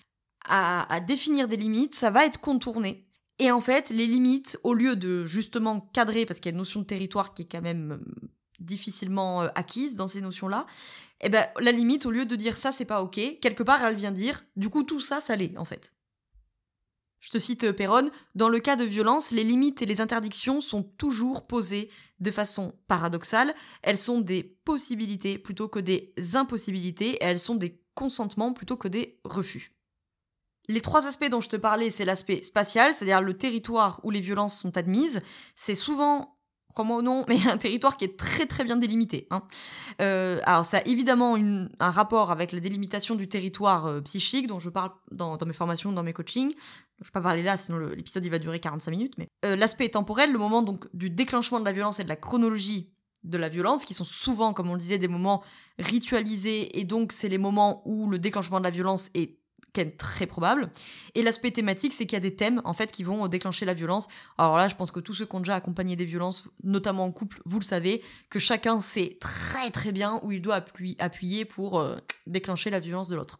à, 0.47 0.99
définir 1.01 1.47
des 1.47 1.57
limites, 1.57 1.95
ça 1.95 2.09
va 2.09 2.25
être 2.25 2.39
contourné. 2.39 3.07
Et 3.39 3.51
en 3.51 3.61
fait, 3.61 3.89
les 3.89 4.07
limites, 4.07 4.59
au 4.63 4.73
lieu 4.73 4.95
de 4.95 5.25
justement 5.25 5.79
cadrer, 5.93 6.25
parce 6.25 6.39
qu'il 6.39 6.49
y 6.49 6.53
a 6.53 6.53
une 6.53 6.59
notion 6.59 6.81
de 6.81 6.85
territoire 6.85 7.33
qui 7.33 7.43
est 7.43 7.51
quand 7.51 7.61
même 7.61 7.91
euh, 7.91 8.27
difficilement 8.59 9.43
euh, 9.43 9.47
acquise 9.55 9.95
dans 9.95 10.07
ces 10.07 10.21
notions-là, 10.21 10.65
eh 11.21 11.29
ben, 11.29 11.45
la 11.59 11.71
limite, 11.71 12.05
au 12.05 12.11
lieu 12.11 12.25
de 12.25 12.35
dire 12.35 12.57
ça, 12.57 12.71
c'est 12.71 12.85
pas 12.85 13.01
ok, 13.01 13.19
quelque 13.41 13.63
part, 13.63 13.83
elle 13.83 13.95
vient 13.95 14.11
dire, 14.11 14.43
du 14.55 14.69
coup, 14.69 14.83
tout 14.83 14.99
ça, 14.99 15.21
ça 15.21 15.35
l'est, 15.35 15.57
en 15.57 15.65
fait. 15.65 15.93
Je 17.21 17.29
te 17.29 17.37
cite 17.37 17.63
euh, 17.63 17.73
Perron, 17.73 18.09
dans 18.35 18.49
le 18.49 18.59
cas 18.59 18.75
de 18.75 18.83
violence, 18.83 19.31
les 19.31 19.43
limites 19.43 19.81
et 19.81 19.85
les 19.85 20.01
interdictions 20.01 20.59
sont 20.59 20.83
toujours 20.83 21.47
posées 21.47 21.89
de 22.19 22.31
façon 22.31 22.73
paradoxale. 22.87 23.53
Elles 23.83 23.99
sont 23.99 24.19
des 24.19 24.43
possibilités 24.43 25.37
plutôt 25.37 25.69
que 25.69 25.79
des 25.79 26.13
impossibilités 26.33 27.11
et 27.11 27.23
elles 27.23 27.39
sont 27.39 27.55
des 27.55 27.79
consentements 27.93 28.53
plutôt 28.53 28.75
que 28.75 28.87
des 28.87 29.19
refus. 29.23 29.73
Les 30.67 30.81
trois 30.81 31.07
aspects 31.07 31.29
dont 31.29 31.41
je 31.41 31.49
te 31.49 31.55
parlais, 31.55 31.89
c'est 31.91 32.05
l'aspect 32.05 32.41
spatial, 32.41 32.93
c'est-à-dire 32.93 33.21
le 33.21 33.37
territoire 33.37 33.99
où 34.03 34.09
les 34.09 34.21
violences 34.21 34.59
sont 34.59 34.75
admises. 34.77 35.21
C'est 35.55 35.75
souvent 35.75 36.37
crois-moi 36.71 36.97
ou 36.97 37.01
non, 37.01 37.25
mais 37.27 37.37
un 37.47 37.57
territoire 37.57 37.97
qui 37.97 38.05
est 38.05 38.17
très 38.17 38.45
très 38.45 38.63
bien 38.63 38.77
délimité. 38.77 39.27
Hein. 39.29 39.43
Euh, 40.01 40.39
alors 40.45 40.65
ça 40.65 40.77
a 40.77 40.81
évidemment 40.85 41.35
un 41.35 41.91
rapport 41.91 42.31
avec 42.31 42.51
la 42.51 42.59
délimitation 42.59 43.15
du 43.15 43.27
territoire 43.27 43.85
euh, 43.87 44.01
psychique 44.01 44.47
dont 44.47 44.59
je 44.59 44.69
parle 44.69 44.91
dans, 45.11 45.37
mes 45.45 45.53
formations, 45.53 45.91
dans 45.91 46.03
mes 46.03 46.13
coachings. 46.13 46.53
Je 47.01 47.07
vais 47.07 47.11
pas 47.11 47.21
parler 47.21 47.43
là, 47.43 47.57
sinon 47.57 47.79
l'épisode 47.79 48.23
il 48.23 48.29
va 48.29 48.39
durer 48.39 48.59
45 48.59 48.91
minutes. 48.91 49.13
Mais 49.17 49.27
euh, 49.45 49.55
l'aspect 49.55 49.89
temporel, 49.89 50.31
le 50.31 50.39
moment 50.39 50.61
donc 50.61 50.87
du 50.93 51.09
déclenchement 51.09 51.59
de 51.59 51.65
la 51.65 51.71
violence 51.71 51.99
et 51.99 52.03
de 52.03 52.09
la 52.09 52.15
chronologie 52.15 52.93
de 53.23 53.37
la 53.37 53.49
violence, 53.49 53.85
qui 53.85 53.93
sont 53.93 54.03
souvent, 54.03 54.53
comme 54.53 54.69
on 54.69 54.73
le 54.73 54.79
disait, 54.79 54.97
des 54.97 55.07
moments 55.07 55.43
ritualisés, 55.77 56.79
et 56.79 56.85
donc 56.85 57.11
c'est 57.11 57.29
les 57.29 57.37
moments 57.37 57.83
où 57.85 58.09
le 58.09 58.17
déclenchement 58.17 58.59
de 58.59 58.63
la 58.63 58.71
violence 58.71 59.11
est 59.13 59.37
quand 59.73 59.83
même 59.83 59.95
très 59.95 60.25
probable. 60.25 60.71
Et 61.15 61.23
l'aspect 61.23 61.51
thématique, 61.51 61.93
c'est 61.93 62.05
qu'il 62.05 62.15
y 62.15 62.17
a 62.17 62.21
des 62.21 62.35
thèmes 62.35 62.61
en 62.65 62.73
fait 62.73 62.91
qui 62.91 63.03
vont 63.03 63.27
déclencher 63.27 63.65
la 63.65 63.73
violence. 63.73 64.07
Alors 64.37 64.57
là, 64.57 64.67
je 64.67 64.75
pense 64.75 64.91
que 64.91 64.99
tous 64.99 65.13
ceux 65.13 65.25
qui 65.25 65.35
ont 65.35 65.39
déjà 65.39 65.55
accompagné 65.55 65.95
des 65.95 66.05
violences, 66.05 66.49
notamment 66.63 67.05
en 67.05 67.11
couple, 67.11 67.41
vous 67.45 67.59
le 67.59 67.63
savez, 67.63 68.03
que 68.29 68.39
chacun 68.39 68.79
sait 68.79 69.17
très 69.19 69.69
très 69.71 69.91
bien 69.91 70.19
où 70.23 70.31
il 70.31 70.41
doit 70.41 70.63
appuyer 70.99 71.45
pour 71.45 71.79
euh, 71.79 71.97
déclencher 72.27 72.69
la 72.69 72.79
violence 72.79 73.07
de 73.07 73.15
l'autre. 73.15 73.37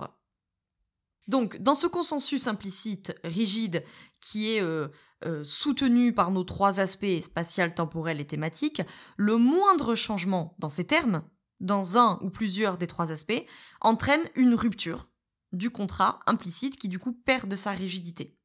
Donc, 1.28 1.58
dans 1.58 1.76
ce 1.76 1.88
consensus 1.88 2.48
implicite, 2.48 3.16
rigide, 3.24 3.84
qui 4.22 4.54
est 4.54 4.62
euh, 4.62 4.88
euh, 5.26 5.44
soutenu 5.44 6.14
par 6.14 6.32
nos 6.32 6.44
trois 6.44 6.80
aspects 6.80 7.22
spatial, 7.22 7.76
temporel 7.76 8.20
et 8.20 8.28
thématique, 8.28 8.82
le 9.18 9.38
moindre 9.38 9.96
changement 9.96 10.56
dans 10.60 10.70
ces 10.70 10.86
termes, 10.86 11.24
dans 11.60 11.98
un 11.98 12.18
ou 12.22 12.30
plusieurs 12.30 12.78
des 12.78 12.88
trois 12.88 13.12
aspects, 13.12 13.46
entraîne 13.82 14.22
une 14.36 14.56
rupture 14.56 15.08
du 15.52 15.70
contrat 15.70 16.20
implicite 16.26 16.78
qui 16.78 16.90
du 16.90 16.98
coup 16.98 17.14
perd 17.14 17.48
de 17.48 17.56
sa 17.56 17.72
rigidité. 17.72 18.38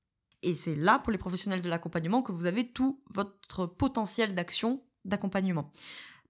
Et 0.43 0.55
c'est 0.55 0.75
là, 0.75 0.99
pour 0.99 1.13
les 1.13 1.19
professionnels 1.19 1.63
de 1.63 1.71
l'accompagnement, 1.71 2.23
que 2.23 2.33
vous 2.33 2.47
avez 2.47 2.71
tout 2.71 3.03
votre 3.11 3.67
potentiel 3.67 4.35
d'action 4.35 4.85
d'accompagnement. 5.05 5.71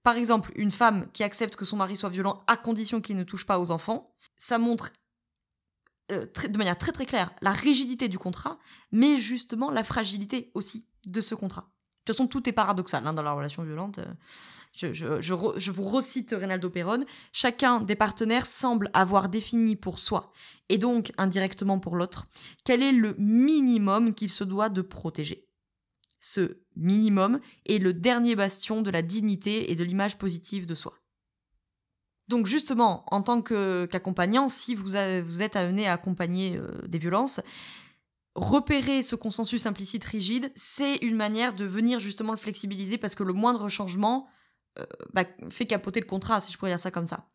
Par 0.03 0.15
exemple, 0.15 0.51
une 0.55 0.71
femme 0.71 1.07
qui 1.11 1.23
accepte 1.23 1.57
que 1.57 1.65
son 1.65 1.77
mari 1.77 1.97
soit 1.97 2.09
violent 2.09 2.43
à 2.47 2.55
condition 2.55 3.01
qu'il 3.01 3.17
ne 3.17 3.23
touche 3.23 3.45
pas 3.45 3.59
aux 3.59 3.71
enfants, 3.71 4.15
ça 4.37 4.57
montre 4.57 4.91
euh, 6.11 6.25
de 6.49 6.57
manière 6.57 6.77
très 6.77 6.91
très 6.91 7.05
claire 7.05 7.31
la 7.41 7.51
rigidité 7.51 8.07
du 8.07 8.17
contrat, 8.17 8.59
mais 8.91 9.17
justement 9.17 9.69
la 9.69 9.83
fragilité 9.83 10.51
aussi 10.53 10.87
de 11.05 11.21
ce 11.21 11.35
contrat. 11.35 11.61
De 12.07 12.13
toute 12.13 12.15
façon, 12.15 12.27
tout 12.27 12.47
est 12.47 12.53
paradoxal 12.53 13.05
hein, 13.05 13.13
dans 13.13 13.23
la 13.23 13.33
relation 13.33 13.63
violente. 13.63 13.99
Je, 14.71 14.93
je, 14.93 15.71
vous 15.71 15.83
recite 15.83 16.33
Reynaldo 16.37 16.69
Perron. 16.69 17.03
Chacun 17.33 17.81
des 17.81 17.95
partenaires 17.95 18.45
semble 18.45 18.89
avoir 18.93 19.27
défini 19.27 19.75
pour 19.75 19.99
soi, 19.99 20.31
et 20.69 20.77
donc 20.77 21.11
indirectement 21.17 21.79
pour 21.79 21.97
l'autre, 21.97 22.27
quel 22.63 22.83
est 22.83 22.93
le 22.93 23.13
minimum 23.17 24.13
qu'il 24.13 24.29
se 24.29 24.45
doit 24.45 24.69
de 24.69 24.81
protéger. 24.81 25.49
Ce 26.19 26.59
minimum 26.75 27.39
est 27.65 27.79
le 27.79 27.93
dernier 27.93 28.35
bastion 28.35 28.81
de 28.81 28.91
la 28.91 29.01
dignité 29.01 29.71
et 29.71 29.75
de 29.75 29.83
l'image 29.83 30.17
positive 30.17 30.65
de 30.65 30.75
soi. 30.75 30.93
Donc 32.27 32.45
justement, 32.45 33.03
en 33.07 33.21
tant 33.21 33.41
qu'accompagnant, 33.41 34.49
si 34.49 34.75
vous, 34.75 34.89
vous, 35.23 35.41
êtes 35.41 35.55
amené 35.55 35.87
à 35.87 35.93
accompagner 35.93 36.57
euh, 36.57 36.69
des 36.87 36.97
violences, 36.97 37.41
repérer 38.35 39.01
ce 39.01 39.15
consensus 39.15 39.65
implicite 39.65 40.03
rigide, 40.03 40.51
c'est 40.55 40.97
une 40.97 41.15
manière 41.15 41.53
de 41.53 41.65
venir 41.65 41.99
justement 41.99 42.31
le 42.31 42.37
flexibiliser 42.37 42.97
parce 42.97 43.15
que 43.15 43.23
le 43.23 43.33
moindre 43.33 43.69
changement 43.69 44.27
euh, 44.79 44.85
bah, 45.13 45.23
fait 45.49 45.65
capoter 45.65 45.99
le 45.99 46.05
contrat, 46.05 46.41
si 46.41 46.51
je 46.51 46.57
pourrais 46.57 46.71
dire 46.71 46.79
ça 46.79 46.91
comme 46.91 47.05
ça. 47.05 47.27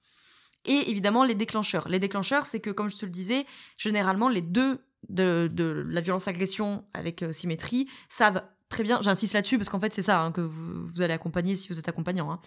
Et 0.64 0.90
évidemment, 0.90 1.24
les 1.24 1.34
déclencheurs. 1.34 1.88
Les 1.88 1.98
déclencheurs, 1.98 2.46
c'est 2.46 2.60
que, 2.60 2.70
comme 2.70 2.88
je 2.88 2.96
te 2.96 3.04
le 3.04 3.10
disais, 3.10 3.46
généralement, 3.76 4.28
les 4.28 4.42
deux 4.42 4.78
de, 5.08 5.50
la 5.88 6.00
violence-agression 6.00 6.84
avec 6.94 7.22
euh, 7.22 7.32
symétrie 7.32 7.88
savent 8.08 8.42
très 8.68 8.84
bien, 8.84 9.00
j'insiste 9.02 9.34
là-dessus 9.34 9.58
parce 9.58 9.68
qu'en 9.68 9.80
fait, 9.80 9.92
c'est 9.92 10.02
ça 10.02 10.22
hein, 10.22 10.32
que 10.32 10.40
vous, 10.40 11.02
allez 11.02 11.14
accompagner 11.14 11.56
si 11.56 11.68
vous 11.68 11.78
êtes 11.78 11.88
accompagnant. 11.88 12.30
Hein. 12.30 12.40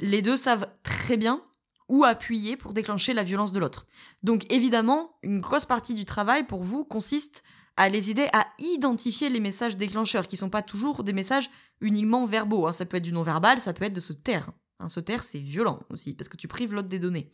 Les 0.00 0.22
deux 0.22 0.36
savent 0.36 0.68
très 0.82 1.16
bien 1.16 1.42
où 1.88 2.04
appuyer 2.04 2.56
pour 2.56 2.72
déclencher 2.72 3.14
la 3.14 3.22
violence 3.22 3.52
de 3.52 3.60
l'autre. 3.60 3.86
Donc 4.22 4.50
évidemment, 4.52 5.16
une 5.22 5.40
grosse 5.40 5.64
partie 5.64 5.94
du 5.94 6.04
travail 6.04 6.44
pour 6.44 6.64
vous 6.64 6.84
consiste 6.84 7.44
à 7.76 7.88
les 7.88 8.10
aider 8.10 8.28
à 8.32 8.46
identifier 8.58 9.28
les 9.28 9.40
messages 9.40 9.76
déclencheurs, 9.76 10.26
qui 10.26 10.36
sont 10.36 10.50
pas 10.50 10.62
toujours 10.62 11.04
des 11.04 11.12
messages 11.12 11.50
uniquement 11.80 12.24
verbaux. 12.24 12.66
Hein. 12.66 12.72
Ça 12.72 12.86
peut 12.86 12.96
être 12.96 13.02
du 13.02 13.12
non-verbal, 13.12 13.58
ça 13.58 13.72
peut 13.72 13.84
être 13.84 13.92
de 13.92 14.00
se 14.00 14.14
taire. 14.14 14.50
Hein, 14.80 14.88
se 14.88 15.00
taire, 15.00 15.22
c'est 15.22 15.38
violent 15.38 15.80
aussi, 15.90 16.14
parce 16.14 16.28
que 16.28 16.36
tu 16.36 16.48
prives 16.48 16.72
l'autre 16.72 16.88
des 16.88 16.98
données. 16.98 17.30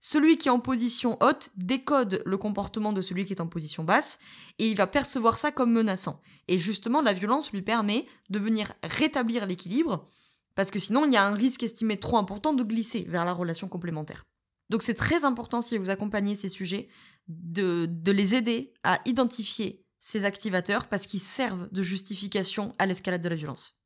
Celui 0.00 0.36
qui 0.36 0.48
est 0.48 0.50
en 0.50 0.58
position 0.58 1.16
haute 1.22 1.50
décode 1.56 2.22
le 2.26 2.36
comportement 2.36 2.92
de 2.92 3.00
celui 3.00 3.24
qui 3.24 3.32
est 3.32 3.40
en 3.40 3.46
position 3.46 3.84
basse, 3.84 4.18
et 4.58 4.68
il 4.68 4.76
va 4.76 4.86
percevoir 4.86 5.38
ça 5.38 5.52
comme 5.52 5.72
menaçant. 5.72 6.20
Et 6.48 6.58
justement, 6.58 7.00
la 7.00 7.12
violence 7.12 7.52
lui 7.52 7.62
permet 7.62 8.06
de 8.28 8.38
venir 8.38 8.72
rétablir 8.82 9.46
l'équilibre, 9.46 10.08
parce 10.54 10.70
que 10.70 10.78
sinon, 10.78 11.06
il 11.06 11.12
y 11.12 11.16
a 11.16 11.24
un 11.24 11.34
risque 11.34 11.62
estimé 11.62 11.98
trop 11.98 12.18
important 12.18 12.52
de 12.52 12.62
glisser 12.62 13.06
vers 13.08 13.24
la 13.24 13.32
relation 13.32 13.68
complémentaire. 13.68 14.24
Donc 14.70 14.82
c'est 14.82 14.94
très 14.94 15.24
important 15.24 15.60
si 15.60 15.76
vous 15.76 15.90
accompagnez 15.90 16.34
ces 16.34 16.48
sujets 16.48 16.88
de, 17.28 17.88
les 18.10 18.34
aider 18.34 18.72
à 18.82 19.00
identifier 19.06 19.84
ces 20.00 20.24
activateurs 20.24 20.88
parce 20.88 21.06
qu'ils 21.06 21.20
servent 21.20 21.68
de 21.70 21.82
justification 21.82 22.72
à 22.78 22.86
l'escalade 22.86 23.22
de 23.22 23.28
la 23.28 23.36
violence. 23.36 23.81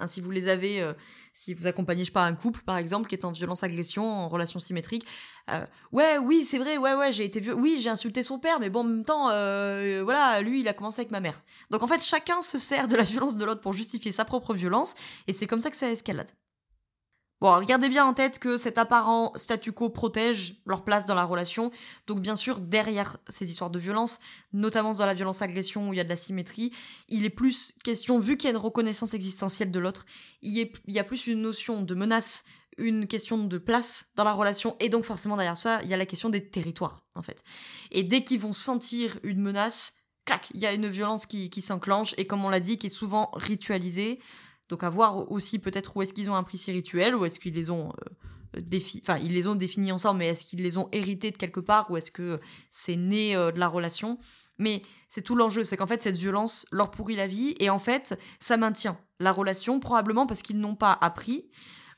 Hein, 0.00 0.06
si 0.06 0.20
vous 0.20 0.30
les 0.30 0.48
avez, 0.48 0.80
euh, 0.80 0.94
si 1.32 1.54
vous 1.54 1.66
accompagnez, 1.66 2.04
je 2.04 2.12
pas, 2.12 2.24
un 2.24 2.34
couple 2.34 2.62
par 2.62 2.78
exemple 2.78 3.08
qui 3.08 3.14
est 3.14 3.24
en 3.24 3.32
violence-agression, 3.32 4.02
en 4.02 4.28
relation 4.28 4.58
symétrique, 4.58 5.06
euh, 5.50 5.64
ouais, 5.92 6.18
oui, 6.18 6.44
c'est 6.44 6.58
vrai, 6.58 6.78
ouais, 6.78 6.94
ouais, 6.94 7.12
j'ai 7.12 7.24
été 7.24 7.40
vieux, 7.40 7.54
oui, 7.54 7.78
j'ai 7.80 7.90
insulté 7.90 8.22
son 8.22 8.38
père, 8.38 8.60
mais 8.60 8.70
bon, 8.70 8.80
en 8.80 8.84
même 8.84 9.04
temps, 9.04 9.28
euh, 9.30 10.00
voilà, 10.02 10.40
lui, 10.40 10.60
il 10.60 10.68
a 10.68 10.72
commencé 10.72 11.00
avec 11.00 11.10
ma 11.10 11.20
mère. 11.20 11.42
Donc 11.70 11.82
en 11.82 11.86
fait, 11.86 12.02
chacun 12.02 12.40
se 12.40 12.58
sert 12.58 12.88
de 12.88 12.96
la 12.96 13.04
violence 13.04 13.36
de 13.36 13.44
l'autre 13.44 13.60
pour 13.60 13.72
justifier 13.72 14.12
sa 14.12 14.24
propre 14.24 14.54
violence, 14.54 14.94
et 15.26 15.32
c'est 15.32 15.46
comme 15.46 15.60
ça 15.60 15.70
que 15.70 15.76
ça 15.76 15.90
escalade. 15.90 16.30
Bon, 17.40 17.56
regardez 17.56 17.88
bien 17.88 18.04
en 18.04 18.12
tête 18.12 18.38
que 18.38 18.58
cet 18.58 18.76
apparent 18.76 19.32
statu 19.34 19.72
quo 19.72 19.88
protège 19.88 20.56
leur 20.66 20.84
place 20.84 21.06
dans 21.06 21.14
la 21.14 21.24
relation. 21.24 21.70
Donc 22.06 22.20
bien 22.20 22.36
sûr, 22.36 22.60
derrière 22.60 23.16
ces 23.30 23.50
histoires 23.50 23.70
de 23.70 23.78
violence, 23.78 24.20
notamment 24.52 24.92
dans 24.92 25.06
la 25.06 25.14
violence-agression 25.14 25.88
où 25.88 25.94
il 25.94 25.96
y 25.96 26.00
a 26.00 26.04
de 26.04 26.10
la 26.10 26.16
symétrie, 26.16 26.70
il 27.08 27.24
est 27.24 27.30
plus 27.30 27.72
question, 27.82 28.18
vu 28.18 28.36
qu'il 28.36 28.48
y 28.48 28.52
a 28.52 28.56
une 28.56 28.62
reconnaissance 28.62 29.14
existentielle 29.14 29.70
de 29.70 29.78
l'autre, 29.78 30.04
il, 30.42 30.70
y 30.86 30.98
a 30.98 31.04
plus 31.04 31.28
une 31.28 31.40
notion 31.40 31.80
de 31.80 31.94
menace, 31.94 32.44
une 32.76 33.06
question 33.06 33.38
de 33.38 33.58
place 33.58 34.08
dans 34.16 34.24
la 34.24 34.34
relation, 34.34 34.76
et 34.78 34.90
donc 34.90 35.04
forcément 35.04 35.36
derrière 35.36 35.56
ça, 35.56 35.80
il 35.82 35.88
y 35.88 35.94
a 35.94 35.96
la 35.96 36.06
question 36.06 36.28
des 36.28 36.46
territoires, 36.46 37.04
en 37.14 37.22
fait. 37.22 37.42
Et 37.90 38.02
dès 38.02 38.22
qu'ils 38.22 38.40
vont 38.40 38.52
sentir 38.52 39.18
une 39.22 39.40
menace, 39.40 40.00
clac, 40.26 40.48
il 40.52 40.60
y 40.60 40.66
a 40.66 40.74
une 40.74 40.88
violence 40.88 41.24
qui, 41.24 41.48
qui 41.48 41.62
s'enclenche, 41.62 42.14
et 42.18 42.26
comme 42.26 42.44
on 42.44 42.50
l'a 42.50 42.60
dit, 42.60 42.76
qui 42.76 42.88
est 42.88 42.90
souvent 42.90 43.30
ritualisée, 43.32 44.20
donc 44.70 44.84
à 44.84 44.88
voir 44.88 45.30
aussi 45.30 45.58
peut-être 45.58 45.96
où 45.96 46.02
est-ce 46.02 46.14
qu'ils 46.14 46.30
ont 46.30 46.34
un 46.34 46.44
précis 46.44 46.72
rituel, 46.72 47.14
ou 47.14 47.24
est-ce 47.26 47.38
qu'ils 47.38 47.54
les 47.54 47.68
ont 47.70 47.92
euh, 48.56 48.78
enfin 49.02 49.18
ils 49.18 49.34
les 49.34 49.46
ont 49.48 49.56
définis 49.56 49.92
ensemble, 49.92 50.20
mais 50.20 50.28
est-ce 50.28 50.44
qu'ils 50.44 50.62
les 50.62 50.78
ont 50.78 50.88
hérités 50.92 51.30
de 51.32 51.36
quelque 51.36 51.60
part, 51.60 51.90
ou 51.90 51.96
est-ce 51.96 52.10
que 52.10 52.40
c'est 52.70 52.96
né 52.96 53.36
euh, 53.36 53.50
de 53.50 53.58
la 53.58 53.68
relation? 53.68 54.18
Mais 54.58 54.82
c'est 55.08 55.22
tout 55.22 55.34
l'enjeu, 55.34 55.64
c'est 55.64 55.76
qu'en 55.76 55.86
fait 55.86 56.00
cette 56.00 56.16
violence 56.16 56.66
leur 56.70 56.90
pourrit 56.90 57.16
la 57.16 57.26
vie, 57.26 57.54
et 57.58 57.68
en 57.68 57.78
fait 57.78 58.18
ça 58.38 58.56
maintient 58.56 58.96
la 59.18 59.32
relation, 59.32 59.80
probablement 59.80 60.26
parce 60.26 60.42
qu'ils 60.42 60.58
n'ont 60.58 60.76
pas 60.76 60.96
appris, 61.00 61.48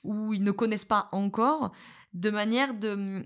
ou 0.03 0.33
ils 0.33 0.43
ne 0.43 0.51
connaissent 0.51 0.85
pas 0.87 1.09
encore, 1.13 1.73
de 2.15 2.31
manière 2.31 2.75
de, 2.75 3.23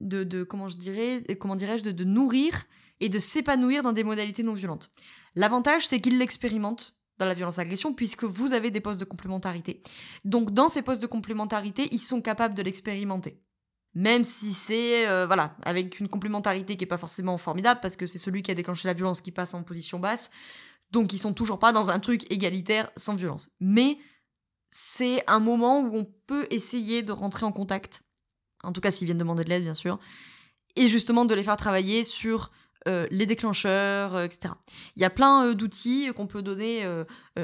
de, 0.00 0.24
de 0.24 0.42
comment 0.42 0.68
je 0.68 0.76
dirais, 0.76 1.22
comment 1.38 1.56
dirais-je, 1.56 1.84
de, 1.84 1.92
de 1.92 2.04
nourrir 2.04 2.64
et 3.00 3.08
de 3.08 3.18
s'épanouir 3.18 3.82
dans 3.82 3.92
des 3.92 4.04
modalités 4.04 4.42
non 4.42 4.52
violentes. 4.52 4.90
L'avantage, 5.36 5.86
c'est 5.86 6.00
qu'ils 6.00 6.18
l'expérimentent 6.18 6.99
dans 7.20 7.26
la 7.26 7.34
violence-agression 7.34 7.94
puisque 7.94 8.24
vous 8.24 8.52
avez 8.52 8.70
des 8.70 8.80
postes 8.80 8.98
de 8.98 9.04
complémentarité. 9.04 9.82
Donc 10.24 10.52
dans 10.52 10.68
ces 10.68 10.82
postes 10.82 11.02
de 11.02 11.06
complémentarité, 11.06 11.88
ils 11.92 12.00
sont 12.00 12.20
capables 12.20 12.54
de 12.54 12.62
l'expérimenter. 12.62 13.40
Même 13.94 14.24
si 14.24 14.52
c'est 14.52 15.08
euh, 15.08 15.26
voilà, 15.26 15.56
avec 15.64 16.00
une 16.00 16.08
complémentarité 16.08 16.76
qui 16.76 16.84
est 16.84 16.88
pas 16.88 16.96
forcément 16.96 17.38
formidable 17.38 17.80
parce 17.80 17.96
que 17.96 18.06
c'est 18.06 18.18
celui 18.18 18.42
qui 18.42 18.50
a 18.50 18.54
déclenché 18.54 18.88
la 18.88 18.94
violence 18.94 19.20
qui 19.20 19.32
passe 19.32 19.54
en 19.54 19.62
position 19.62 19.98
basse. 19.98 20.30
Donc 20.90 21.12
ils 21.12 21.18
sont 21.18 21.34
toujours 21.34 21.58
pas 21.58 21.72
dans 21.72 21.90
un 21.90 22.00
truc 22.00 22.30
égalitaire 22.32 22.90
sans 22.96 23.14
violence. 23.14 23.50
Mais 23.60 23.98
c'est 24.70 25.22
un 25.28 25.40
moment 25.40 25.80
où 25.80 25.96
on 25.96 26.04
peut 26.26 26.46
essayer 26.50 27.02
de 27.02 27.12
rentrer 27.12 27.46
en 27.46 27.52
contact. 27.52 28.02
En 28.62 28.72
tout 28.72 28.80
cas 28.80 28.90
s'ils 28.90 29.06
viennent 29.06 29.18
demander 29.18 29.44
de 29.44 29.48
l'aide 29.48 29.62
bien 29.62 29.74
sûr. 29.74 29.98
Et 30.76 30.86
justement 30.86 31.24
de 31.24 31.34
les 31.34 31.42
faire 31.42 31.56
travailler 31.56 32.04
sur 32.04 32.52
euh, 32.88 33.06
les 33.10 33.26
déclencheurs, 33.26 34.14
euh, 34.14 34.24
etc. 34.24 34.54
Il 34.96 35.02
y 35.02 35.04
a 35.04 35.10
plein 35.10 35.44
euh, 35.44 35.54
d'outils 35.54 36.10
qu'on 36.16 36.26
peut 36.26 36.42
donner 36.42 36.86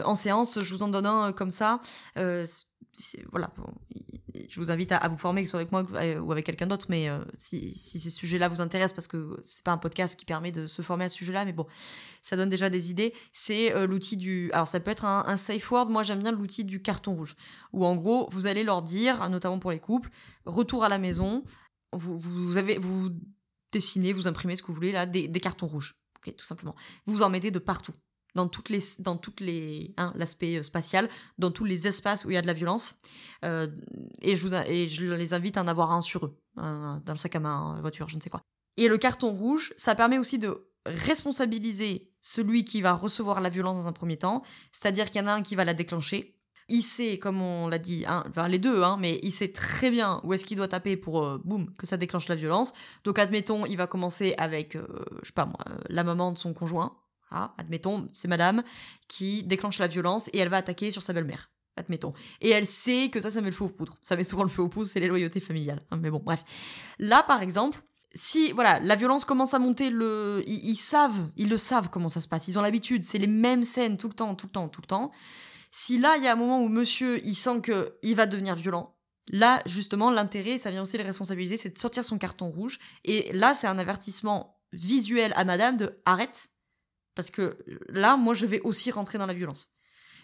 en 0.04 0.14
séance. 0.14 0.62
Je 0.62 0.74
vous 0.74 0.82
en 0.82 0.88
donne 0.88 1.06
un 1.06 1.32
comme 1.32 1.50
ça. 1.50 1.80
voilà, 2.14 3.52
je 4.48 4.60
vous 4.60 4.70
invite 4.70 4.92
à, 4.92 5.06
vous 5.08 5.18
former, 5.18 5.42
que 5.42 5.46
ce 5.46 5.50
soit 5.50 5.60
avec 5.60 5.72
moi 5.72 5.82
ou 6.20 6.32
avec 6.32 6.46
quelqu'un 6.46 6.66
d'autre, 6.66 6.86
mais 6.88 7.08
si, 7.34 7.74
ces 7.74 8.10
sujets-là 8.10 8.48
vous 8.48 8.60
intéressent, 8.60 8.94
parce 8.94 9.08
que 9.08 9.42
c'est 9.46 9.64
pas 9.64 9.72
un 9.72 9.78
podcast 9.78 10.18
qui 10.18 10.24
permet 10.24 10.52
de 10.52 10.66
se 10.66 10.82
former 10.82 11.06
à 11.06 11.08
ce 11.08 11.16
sujet-là, 11.16 11.44
mais 11.44 11.52
bon, 11.52 11.66
ça 12.22 12.36
donne 12.36 12.48
déjà 12.48 12.70
des 12.70 12.90
idées. 12.90 13.12
C'est 13.32 13.86
l'outil 13.86 14.16
du, 14.16 14.50
alors 14.52 14.68
ça 14.68 14.80
peut 14.80 14.90
être 14.90 15.04
un, 15.04 15.36
safe 15.36 15.70
word. 15.70 15.90
Moi, 15.90 16.02
j'aime 16.02 16.20
bien 16.20 16.32
l'outil 16.32 16.64
du 16.64 16.80
carton 16.80 17.14
rouge, 17.14 17.36
où 17.72 17.84
en 17.84 17.94
gros, 17.94 18.28
vous 18.30 18.46
allez 18.46 18.64
leur 18.64 18.82
dire, 18.82 19.28
notamment 19.28 19.58
pour 19.58 19.70
les 19.70 19.80
couples, 19.80 20.10
retour 20.44 20.84
à 20.84 20.88
la 20.88 20.98
maison. 20.98 21.44
Vous, 21.92 22.18
vous 22.18 22.56
avez, 22.56 22.78
vous 22.78 23.10
dessinez, 23.72 24.12
vous 24.12 24.28
imprimez 24.28 24.56
ce 24.56 24.62
que 24.62 24.68
vous 24.68 24.74
voulez, 24.74 24.92
là, 24.92 25.06
des, 25.06 25.28
cartons 25.40 25.66
rouges. 25.66 25.96
Ok, 26.18 26.34
tout 26.36 26.44
simplement. 26.44 26.74
Vous 27.04 27.22
en 27.22 27.30
mettez 27.30 27.50
de 27.50 27.58
partout. 27.58 27.94
Dans 28.34 28.48
toutes 28.48 28.68
les, 28.68 28.80
dans 28.98 29.16
toutes 29.16 29.40
les, 29.40 29.94
hein, 29.96 30.12
l'aspect 30.14 30.58
euh, 30.58 30.62
spatial, 30.62 31.08
dans 31.38 31.50
tous 31.50 31.64
les 31.64 31.86
espaces 31.86 32.26
où 32.26 32.30
il 32.30 32.34
y 32.34 32.36
a 32.36 32.42
de 32.42 32.46
la 32.46 32.52
violence. 32.52 32.98
Euh, 33.44 33.66
et, 34.20 34.36
je 34.36 34.46
vous, 34.46 34.54
et 34.54 34.88
je 34.88 35.06
les 35.06 35.32
invite 35.32 35.56
à 35.56 35.62
en 35.62 35.68
avoir 35.68 35.92
un 35.92 36.02
sur 36.02 36.26
eux, 36.26 36.38
dans 36.56 37.02
le 37.08 37.16
sac 37.16 37.34
à 37.34 37.40
main, 37.40 37.80
voiture, 37.80 38.10
je 38.10 38.16
ne 38.16 38.20
sais 38.20 38.28
quoi. 38.28 38.42
Et 38.76 38.88
le 38.88 38.98
carton 38.98 39.32
rouge, 39.32 39.72
ça 39.78 39.94
permet 39.94 40.18
aussi 40.18 40.38
de 40.38 40.68
responsabiliser 40.84 42.12
celui 42.20 42.64
qui 42.64 42.80
va 42.80 42.92
recevoir 42.92 43.40
la 43.40 43.48
violence 43.48 43.76
dans 43.76 43.88
un 43.88 43.92
premier 43.92 44.16
temps, 44.16 44.42
c'est-à-dire 44.72 45.06
qu'il 45.06 45.20
y 45.20 45.24
en 45.24 45.28
a 45.28 45.32
un 45.32 45.42
qui 45.42 45.54
va 45.54 45.64
la 45.64 45.74
déclencher, 45.74 46.35
il 46.68 46.82
sait, 46.82 47.18
comme 47.18 47.40
on 47.40 47.68
l'a 47.68 47.78
dit, 47.78 48.04
hein, 48.06 48.24
enfin 48.28 48.48
les 48.48 48.58
deux, 48.58 48.82
hein, 48.82 48.96
mais 48.98 49.20
il 49.22 49.30
sait 49.30 49.52
très 49.52 49.90
bien 49.90 50.20
où 50.24 50.32
est-ce 50.32 50.44
qu'il 50.44 50.56
doit 50.56 50.68
taper 50.68 50.96
pour, 50.96 51.22
euh, 51.22 51.40
boum, 51.44 51.72
que 51.76 51.86
ça 51.86 51.96
déclenche 51.96 52.28
la 52.28 52.34
violence. 52.34 52.74
Donc 53.04 53.18
admettons, 53.18 53.66
il 53.66 53.76
va 53.76 53.86
commencer 53.86 54.34
avec, 54.38 54.76
euh, 54.76 54.86
je 55.22 55.28
sais 55.28 55.32
pas 55.32 55.46
moi, 55.46 55.58
euh, 55.68 55.76
la 55.88 56.02
maman 56.02 56.32
de 56.32 56.38
son 56.38 56.54
conjoint. 56.54 56.96
Ah, 57.30 57.54
admettons, 57.58 58.08
c'est 58.12 58.28
madame 58.28 58.62
qui 59.08 59.44
déclenche 59.44 59.78
la 59.78 59.86
violence 59.86 60.28
et 60.32 60.38
elle 60.38 60.48
va 60.48 60.58
attaquer 60.58 60.90
sur 60.90 61.02
sa 61.02 61.12
belle-mère. 61.12 61.50
Admettons. 61.76 62.14
Et 62.40 62.50
elle 62.50 62.66
sait 62.66 63.10
que 63.10 63.20
ça, 63.20 63.30
ça 63.30 63.40
met 63.40 63.48
le 63.48 63.52
feu 63.52 63.64
aux 63.64 63.68
poudres. 63.68 63.96
Ça 64.00 64.16
met 64.16 64.22
souvent 64.22 64.44
le 64.44 64.48
feu 64.48 64.62
aux 64.62 64.68
poudres, 64.68 64.88
c'est 64.88 65.00
les 65.00 65.08
loyautés 65.08 65.40
familiales. 65.40 65.82
Mais 66.00 66.10
bon, 66.10 66.22
bref. 66.24 66.42
Là, 66.98 67.22
par 67.22 67.42
exemple, 67.42 67.82
si 68.16 68.52
voilà 68.52 68.80
la 68.80 68.96
violence 68.96 69.24
commence 69.24 69.54
à 69.54 69.58
monter 69.58 69.90
le 69.90 70.42
ils, 70.46 70.76
savent 70.76 71.28
ils 71.36 71.48
le 71.48 71.58
savent 71.58 71.90
comment 71.90 72.08
ça 72.08 72.20
se 72.20 72.28
passe 72.28 72.48
ils 72.48 72.58
ont 72.58 72.62
l'habitude 72.62 73.02
c'est 73.02 73.18
les 73.18 73.26
mêmes 73.26 73.62
scènes 73.62 73.98
tout 73.98 74.08
le 74.08 74.14
temps 74.14 74.34
tout 74.34 74.46
le 74.46 74.52
temps 74.52 74.68
tout 74.68 74.80
le 74.80 74.86
temps 74.86 75.12
si 75.78 75.98
là 75.98 76.16
il 76.16 76.24
y 76.24 76.26
a 76.26 76.32
un 76.32 76.36
moment 76.36 76.62
où 76.62 76.68
monsieur 76.68 77.22
il 77.26 77.34
sent 77.34 77.60
que 77.60 77.98
il 78.02 78.16
va 78.16 78.24
devenir 78.24 78.54
violent 78.54 78.96
là 79.28 79.62
justement 79.66 80.10
l'intérêt 80.10 80.56
ça 80.56 80.70
vient 80.70 80.80
aussi 80.80 80.96
les 80.96 81.02
responsabiliser 81.02 81.58
c'est 81.58 81.68
de 81.68 81.76
sortir 81.76 82.02
son 82.02 82.16
carton 82.16 82.48
rouge. 82.48 82.78
Et 83.04 83.30
là 83.34 83.52
c'est 83.52 83.66
un 83.66 83.78
avertissement 83.78 84.58
visuel 84.72 85.34
à 85.36 85.44
madame 85.44 85.76
de 85.76 86.00
arrête 86.06 86.48
parce 87.14 87.30
que 87.30 87.58
là 87.90 88.16
moi 88.16 88.32
je 88.32 88.46
vais 88.46 88.62
aussi 88.62 88.90
rentrer 88.90 89.18
dans 89.18 89.26
la 89.26 89.34
violence. 89.34 89.76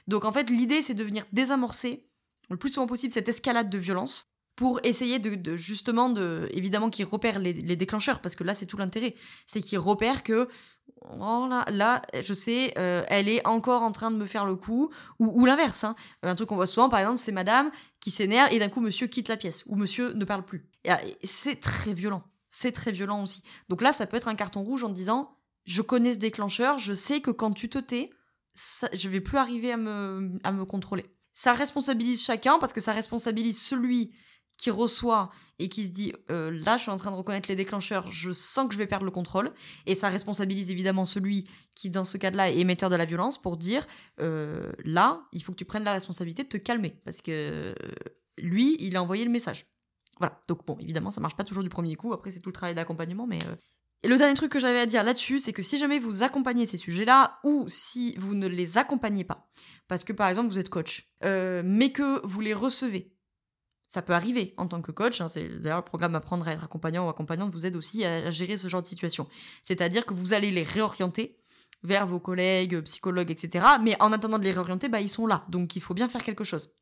Donc 0.06 0.24
en 0.24 0.32
fait 0.32 0.48
l'idée 0.48 0.80
c'est 0.80 0.94
de 0.94 1.04
venir 1.04 1.26
désamorcer 1.32 2.08
le 2.48 2.56
plus 2.56 2.70
souvent 2.70 2.86
possible 2.86 3.12
cette 3.12 3.28
escalade 3.28 3.68
de 3.68 3.78
violence 3.78 4.31
pour 4.56 4.80
essayer 4.84 5.18
de, 5.18 5.56
justement 5.56 6.10
de 6.10 6.48
évidemment 6.52 6.90
qu'ils 6.90 7.06
repèrent 7.06 7.38
les, 7.38 7.54
déclencheurs 7.54 8.20
parce 8.20 8.36
que 8.36 8.44
là 8.44 8.54
c'est 8.54 8.66
tout 8.66 8.76
l'intérêt. 8.76 9.14
C'est 9.46 9.60
qu'ils 9.60 9.78
repèrent 9.78 10.22
que 10.22 10.48
oh 11.02 11.46
là 11.48 11.64
là 11.70 12.02
je 12.20 12.34
sais 12.34 12.74
euh, 12.78 13.02
elle 13.08 13.28
est 13.28 13.46
encore 13.46 13.82
en 13.82 13.92
train 13.92 14.10
de 14.10 14.16
me 14.16 14.26
faire 14.26 14.44
le 14.44 14.56
coup 14.56 14.90
ou, 15.18 15.46
l'inverse 15.46 15.84
hein. 15.84 15.94
un 16.22 16.34
truc 16.34 16.48
qu'on 16.48 16.56
voit 16.56 16.66
souvent 16.66 16.88
par 16.88 17.00
exemple 17.00 17.18
c'est 17.18 17.32
madame 17.32 17.70
qui 18.00 18.10
s'énerve 18.10 18.52
et 18.52 18.58
d'un 18.58 18.68
coup 18.68 18.80
monsieur 18.80 19.06
quitte 19.06 19.28
la 19.28 19.36
pièce 19.36 19.64
ou 19.66 19.76
monsieur 19.76 20.12
ne 20.12 20.24
parle 20.24 20.44
plus. 20.44 20.68
Et, 20.84 20.90
c'est 21.24 21.60
très 21.60 21.94
violent. 21.94 22.22
C'est 22.50 22.72
très 22.72 22.92
violent 22.92 23.22
aussi. 23.22 23.42
Donc 23.70 23.80
là 23.80 23.92
ça 23.92 24.06
peut 24.06 24.16
être 24.16 24.28
un 24.28 24.34
carton 24.34 24.62
rouge 24.62 24.84
en 24.84 24.90
disant 24.90 25.34
je 25.64 25.80
connais 25.80 26.14
ce 26.14 26.18
déclencheur 26.18 26.78
je 26.78 26.92
sais 26.92 27.20
que 27.20 27.30
quand 27.30 27.52
tu 27.52 27.68
te 27.70 27.78
tais 27.78 28.10
ça, 28.54 28.88
je 28.92 29.08
vais 29.08 29.22
plus 29.22 29.38
arriver 29.38 29.72
à 29.72 29.78
me, 29.78 30.38
à 30.44 30.52
me 30.52 30.66
contrôler. 30.66 31.06
Ça 31.32 31.54
responsabilise 31.54 32.22
chacun 32.22 32.58
parce 32.58 32.74
que 32.74 32.80
ça 32.80 32.92
responsabilise 32.92 33.60
celui 33.60 34.12
qui 34.62 34.70
reçoit 34.70 35.32
et 35.58 35.68
qui 35.68 35.84
se 35.84 35.90
dit 35.90 36.12
euh, 36.30 36.56
là 36.64 36.76
je 36.76 36.82
suis 36.82 36.90
en 36.92 36.96
train 36.96 37.10
de 37.10 37.16
reconnaître 37.16 37.48
les 37.48 37.56
déclencheurs, 37.56 38.06
je 38.06 38.30
sens 38.30 38.68
que 38.68 38.74
je 38.74 38.78
vais 38.78 38.86
perdre 38.86 39.04
le 39.04 39.10
contrôle 39.10 39.52
et 39.86 39.96
ça 39.96 40.08
responsabilise 40.08 40.70
évidemment 40.70 41.04
celui 41.04 41.48
qui 41.74 41.90
dans 41.90 42.04
ce 42.04 42.16
cas-là 42.16 42.48
est 42.48 42.58
émetteur 42.58 42.88
de 42.88 42.94
la 42.94 43.04
violence 43.04 43.42
pour 43.42 43.56
dire 43.56 43.84
euh, 44.20 44.72
là 44.84 45.22
il 45.32 45.42
faut 45.42 45.50
que 45.50 45.56
tu 45.56 45.64
prennes 45.64 45.82
la 45.82 45.92
responsabilité 45.92 46.44
de 46.44 46.48
te 46.48 46.58
calmer 46.58 46.90
parce 47.04 47.22
que 47.22 47.74
lui 48.38 48.76
il 48.78 48.96
a 48.96 49.02
envoyé 49.02 49.24
le 49.24 49.32
message. 49.32 49.66
Voilà 50.20 50.40
donc 50.46 50.64
bon 50.64 50.78
évidemment 50.78 51.10
ça 51.10 51.20
marche 51.20 51.34
pas 51.34 51.44
toujours 51.44 51.64
du 51.64 51.68
premier 51.68 51.96
coup 51.96 52.12
après 52.12 52.30
c'est 52.30 52.38
tout 52.38 52.50
le 52.50 52.54
travail 52.54 52.76
d'accompagnement 52.76 53.26
mais 53.26 53.40
euh. 53.42 53.56
et 54.04 54.08
le 54.08 54.16
dernier 54.16 54.34
truc 54.34 54.52
que 54.52 54.60
j'avais 54.60 54.78
à 54.78 54.86
dire 54.86 55.02
là-dessus, 55.02 55.40
c'est 55.40 55.52
que 55.52 55.62
si 55.62 55.76
jamais 55.76 55.98
vous 55.98 56.22
accompagnez 56.22 56.66
ces 56.66 56.76
sujets-là, 56.76 57.40
ou 57.42 57.64
si 57.66 58.14
vous 58.16 58.34
ne 58.34 58.46
les 58.46 58.78
accompagnez 58.78 59.24
pas, 59.24 59.48
parce 59.88 60.04
que 60.04 60.12
par 60.12 60.28
exemple 60.28 60.48
vous 60.48 60.60
êtes 60.60 60.68
coach, 60.68 61.12
mais 61.22 61.90
que 61.90 62.24
vous 62.24 62.40
les 62.40 62.54
recevez, 62.54 63.11
ça 63.92 64.00
peut 64.00 64.14
arriver 64.14 64.54
en 64.56 64.66
tant 64.66 64.80
que 64.80 64.90
coach. 64.90 65.20
Hein, 65.20 65.26
d'ailleurs 65.60 65.76
le 65.76 65.84
programme 65.84 66.14
Apprendre 66.14 66.48
à 66.48 66.52
être 66.52 66.64
accompagnant 66.64 67.04
ou 67.04 67.10
accompagnante 67.10 67.50
vous 67.50 67.66
aide 67.66 67.76
aussi 67.76 68.06
à, 68.06 68.30
gérer 68.30 68.56
ce 68.56 68.66
genre 68.66 68.80
de 68.80 68.86
situation. 68.86 69.28
C'est-à-dire 69.62 70.06
que 70.06 70.14
vous 70.14 70.32
allez 70.32 70.50
les 70.50 70.62
réorienter 70.62 71.36
vers 71.82 72.06
vos 72.06 72.18
collègues, 72.18 72.80
psychologues, 72.80 73.30
etc. 73.30 73.66
Mais 73.82 74.00
en 74.00 74.10
attendant 74.12 74.38
de 74.38 74.44
les 74.44 74.52
réorienter, 74.52 74.88
bah, 74.88 75.02
ils 75.02 75.10
sont 75.10 75.26
là. 75.26 75.44
Donc 75.50 75.76
il 75.76 75.82
faut 75.82 75.92
bien 75.92 76.08
faire 76.08 76.24
quelque 76.24 76.42
chose. 76.42 76.74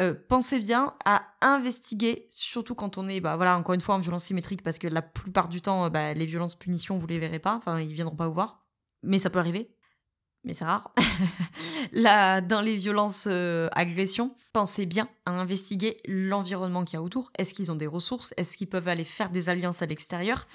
Euh, 0.00 0.12
pensez 0.28 0.58
bien 0.58 0.92
à 1.04 1.22
investiguer, 1.40 2.26
surtout 2.30 2.74
quand 2.74 2.98
on 2.98 3.06
est, 3.06 3.20
bah 3.20 3.38
encore 3.56 3.74
une 3.74 3.80
fois 3.80 3.94
en 3.94 4.00
violence 4.00 4.24
symétrique, 4.24 4.62
parce 4.64 4.78
que 4.78 4.88
la 4.88 5.02
plupart 5.02 5.48
du 5.48 5.60
temps, 5.60 5.88
bah, 5.88 6.14
les 6.14 6.26
violences 6.26 6.56
punitions, 6.56 6.98
vous 6.98 7.06
les 7.06 7.20
verrez 7.20 7.38
pas, 7.38 7.54
enfin, 7.54 7.78
ils 7.78 7.94
viendront 7.94 8.16
pas 8.16 8.26
vous 8.26 8.34
voir, 8.34 8.66
mais 9.04 9.20
ça 9.20 9.30
peut 9.30 9.38
arriver 9.38 9.70
mais 10.48 10.54
c'est 10.54 10.64
rare. 10.64 10.90
Là, 11.92 12.40
dans 12.40 12.62
les 12.62 12.74
violences 12.74 13.26
euh, 13.30 13.68
agressions, 13.72 14.34
pensez 14.54 14.86
bien 14.86 15.06
à 15.26 15.32
investiguer 15.32 16.00
l'environnement 16.06 16.84
qu'il 16.84 16.94
y 16.94 16.96
a 16.96 17.02
autour. 17.02 17.30
Est-ce 17.38 17.52
qu'ils 17.52 17.70
ont 17.70 17.74
des 17.74 17.86
ressources? 17.86 18.32
Est-ce 18.38 18.56
qu'ils 18.56 18.66
peuvent 18.66 18.88
aller 18.88 19.04
faire 19.04 19.28
des 19.28 19.50
alliances 19.50 19.82
à 19.82 19.86
l'extérieur? 19.86 20.46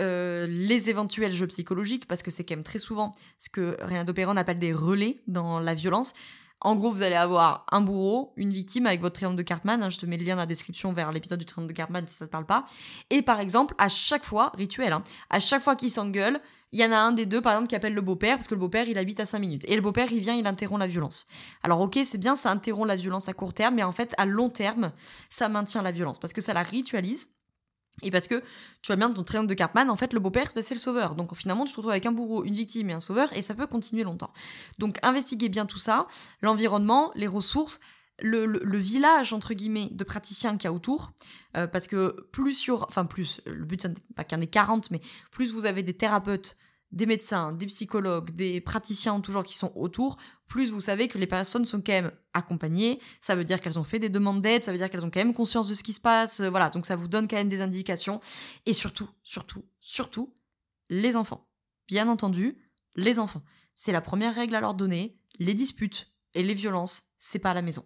Euh, 0.00 0.46
Les 0.48 0.90
éventuels 0.90 1.32
jeux 1.32 1.48
psychologiques, 1.48 2.06
parce 2.06 2.22
que 2.22 2.30
c'est 2.30 2.44
quand 2.44 2.54
même 2.54 2.62
très 2.62 2.78
souvent 2.78 3.12
ce 3.38 3.50
que 3.50 3.76
Rien 3.82 4.04
d'Opéron 4.04 4.36
appelle 4.36 4.60
des 4.60 4.72
relais 4.72 5.20
dans 5.26 5.58
la 5.58 5.74
violence. 5.74 6.14
En 6.60 6.76
gros, 6.76 6.92
vous 6.92 7.02
allez 7.02 7.16
avoir 7.16 7.66
un 7.72 7.80
bourreau, 7.80 8.32
une 8.36 8.52
victime 8.52 8.86
avec 8.86 9.00
votre 9.00 9.16
triangle 9.16 9.36
de 9.36 9.42
Cartman. 9.42 9.82
Hein, 9.82 9.88
je 9.88 9.98
te 9.98 10.06
mets 10.06 10.16
le 10.16 10.24
lien 10.24 10.36
dans 10.36 10.42
la 10.42 10.46
description 10.46 10.92
vers 10.92 11.10
l'épisode 11.10 11.40
du 11.40 11.46
triangle 11.46 11.68
de 11.68 11.76
Cartman 11.76 12.06
si 12.06 12.14
ça 12.14 12.26
te 12.26 12.30
parle 12.30 12.46
pas. 12.46 12.64
Et 13.10 13.22
par 13.22 13.40
exemple, 13.40 13.74
à 13.78 13.88
chaque 13.88 14.24
fois, 14.24 14.52
rituel, 14.54 14.92
hein, 14.92 15.02
à 15.30 15.40
chaque 15.40 15.62
fois 15.62 15.74
qu'ils 15.74 15.90
s'engueulent, 15.90 16.40
il 16.72 16.80
y 16.80 16.84
en 16.84 16.92
a 16.92 16.96
un 16.96 17.12
des 17.12 17.26
deux, 17.26 17.40
par 17.42 17.52
exemple, 17.52 17.68
qui 17.68 17.76
appelle 17.76 17.92
le 17.92 18.00
beau-père, 18.00 18.36
parce 18.36 18.48
que 18.48 18.54
le 18.54 18.60
beau-père, 18.60 18.88
il 18.88 18.96
habite 18.96 19.20
à 19.20 19.26
5 19.26 19.38
minutes. 19.38 19.64
Et 19.68 19.76
le 19.76 19.82
beau-père, 19.82 20.10
il 20.10 20.20
vient, 20.20 20.34
il 20.34 20.46
interrompt 20.46 20.80
la 20.80 20.86
violence. 20.86 21.26
Alors, 21.62 21.80
ok, 21.80 21.98
c'est 22.04 22.18
bien, 22.18 22.34
ça 22.34 22.50
interrompt 22.50 22.88
la 22.88 22.96
violence 22.96 23.28
à 23.28 23.34
court 23.34 23.52
terme, 23.52 23.74
mais 23.74 23.82
en 23.82 23.92
fait, 23.92 24.14
à 24.16 24.24
long 24.24 24.48
terme, 24.48 24.92
ça 25.28 25.50
maintient 25.50 25.82
la 25.82 25.92
violence, 25.92 26.18
parce 26.18 26.32
que 26.32 26.40
ça 26.40 26.54
la 26.54 26.62
ritualise. 26.62 27.28
Et 28.00 28.10
parce 28.10 28.26
que, 28.26 28.40
tu 28.80 28.86
vois 28.86 28.96
bien, 28.96 29.10
ton 29.10 29.22
triangle 29.22 29.48
de 29.48 29.54
Cartman, 29.54 29.90
en 29.90 29.96
fait, 29.96 30.14
le 30.14 30.20
beau-père, 30.20 30.50
bah, 30.54 30.62
c'est 30.62 30.74
le 30.74 30.80
sauveur. 30.80 31.14
Donc, 31.14 31.34
finalement, 31.36 31.66
tu 31.66 31.72
te 31.72 31.76
retrouves 31.76 31.90
avec 31.90 32.06
un 32.06 32.12
bourreau, 32.12 32.42
une 32.44 32.54
victime 32.54 32.88
et 32.88 32.94
un 32.94 33.00
sauveur, 33.00 33.28
et 33.36 33.42
ça 33.42 33.54
peut 33.54 33.66
continuer 33.66 34.02
longtemps. 34.02 34.32
Donc, 34.78 34.98
investiguez 35.02 35.50
bien 35.50 35.66
tout 35.66 35.78
ça, 35.78 36.06
l'environnement, 36.40 37.12
les 37.14 37.26
ressources, 37.26 37.80
le, 38.22 38.78
village 38.78 39.32
entre 39.32 39.54
guillemets 39.54 39.88
de 39.90 40.04
praticiens 40.04 40.56
qu'il 40.56 40.64
y 40.64 40.68
a 40.68 40.72
autour, 40.72 41.12
euh, 41.56 41.66
parce 41.66 41.86
que 41.86 42.28
plus 42.32 42.54
sur, 42.54 42.84
enfin 42.88 43.04
plus, 43.04 43.40
le 43.46 43.64
but 43.64 43.82
c'est 43.82 43.94
pas 44.14 44.24
qu'il 44.24 44.38
y 44.38 44.40
en 44.40 44.42
ait 44.42 44.46
40, 44.46 44.90
mais 44.90 45.00
plus 45.30 45.52
vous 45.52 45.66
avez 45.66 45.82
des 45.82 45.94
thérapeutes, 45.94 46.56
des 46.92 47.06
médecins, 47.06 47.52
des 47.52 47.66
psychologues, 47.66 48.30
des 48.30 48.60
praticiens 48.60 49.20
toujours 49.20 49.44
qui 49.44 49.56
sont 49.56 49.72
autour, 49.74 50.18
plus 50.46 50.70
vous 50.70 50.80
savez 50.80 51.08
que 51.08 51.18
les 51.18 51.26
personnes 51.26 51.64
sont 51.64 51.80
quand 51.80 51.92
même 51.92 52.12
accompagnées, 52.34 53.00
ça 53.20 53.34
veut 53.34 53.44
dire 53.44 53.60
qu'elles 53.60 53.78
ont 53.78 53.84
fait 53.84 53.98
des 53.98 54.10
demandes 54.10 54.42
d'aide, 54.42 54.62
ça 54.62 54.72
veut 54.72 54.78
dire 54.78 54.90
qu'elles 54.90 55.04
ont 55.04 55.10
quand 55.10 55.20
même 55.20 55.34
conscience 55.34 55.68
de 55.68 55.74
ce 55.74 55.82
qui 55.82 55.92
se 55.92 56.00
passe, 56.00 56.40
euh, 56.40 56.50
voilà, 56.50 56.70
donc 56.70 56.86
ça 56.86 56.96
vous 56.96 57.08
donne 57.08 57.28
quand 57.28 57.36
même 57.36 57.48
des 57.48 57.62
indications, 57.62 58.20
et 58.66 58.72
surtout, 58.72 59.08
surtout, 59.22 59.64
surtout, 59.80 60.32
les 60.90 61.16
enfants. 61.16 61.48
Bien 61.88 62.08
entendu, 62.08 62.56
les 62.94 63.18
enfants. 63.18 63.42
C'est 63.74 63.92
la 63.92 64.02
première 64.02 64.34
règle 64.34 64.54
à 64.54 64.60
leur 64.60 64.74
donner, 64.74 65.18
les 65.38 65.54
disputes 65.54 66.12
et 66.34 66.42
les 66.42 66.54
violences, 66.54 67.14
c'est 67.18 67.38
pas 67.38 67.50
à 67.50 67.54
la 67.54 67.62
maison 67.62 67.84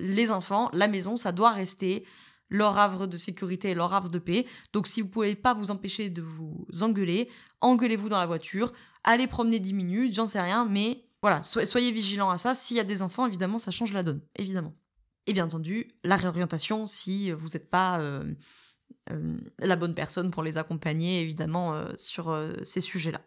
les 0.00 0.30
enfants, 0.30 0.70
la 0.72 0.88
maison, 0.88 1.16
ça 1.16 1.32
doit 1.32 1.50
rester 1.50 2.04
leur 2.48 2.78
havre 2.78 3.06
de 3.06 3.16
sécurité 3.16 3.70
et 3.70 3.74
leur 3.74 3.94
havre 3.94 4.08
de 4.08 4.18
paix. 4.18 4.46
Donc 4.72 4.86
si 4.86 5.02
vous 5.02 5.08
pouvez 5.08 5.34
pas 5.36 5.54
vous 5.54 5.70
empêcher 5.70 6.10
de 6.10 6.22
vous 6.22 6.66
engueuler, 6.80 7.28
engueulez-vous 7.60 8.08
dans 8.08 8.18
la 8.18 8.26
voiture, 8.26 8.72
allez 9.04 9.26
promener 9.26 9.60
10 9.60 9.74
minutes, 9.74 10.14
j'en 10.14 10.26
sais 10.26 10.40
rien, 10.40 10.64
mais 10.64 11.04
voilà, 11.22 11.42
soyez 11.42 11.92
vigilants 11.92 12.30
à 12.30 12.38
ça. 12.38 12.54
S'il 12.54 12.76
y 12.76 12.80
a 12.80 12.84
des 12.84 13.02
enfants, 13.02 13.26
évidemment, 13.26 13.58
ça 13.58 13.70
change 13.70 13.92
la 13.92 14.02
donne, 14.02 14.20
évidemment. 14.36 14.74
Et 15.26 15.32
bien 15.32 15.44
entendu, 15.44 15.92
la 16.02 16.16
réorientation, 16.16 16.86
si 16.86 17.30
vous 17.30 17.50
n'êtes 17.50 17.70
pas 17.70 18.00
euh, 18.00 18.34
euh, 19.10 19.36
la 19.58 19.76
bonne 19.76 19.94
personne 19.94 20.30
pour 20.30 20.42
les 20.42 20.58
accompagner, 20.58 21.20
évidemment, 21.20 21.74
euh, 21.74 21.92
sur 21.96 22.36
ces 22.62 22.80
sujets-là. 22.80 23.20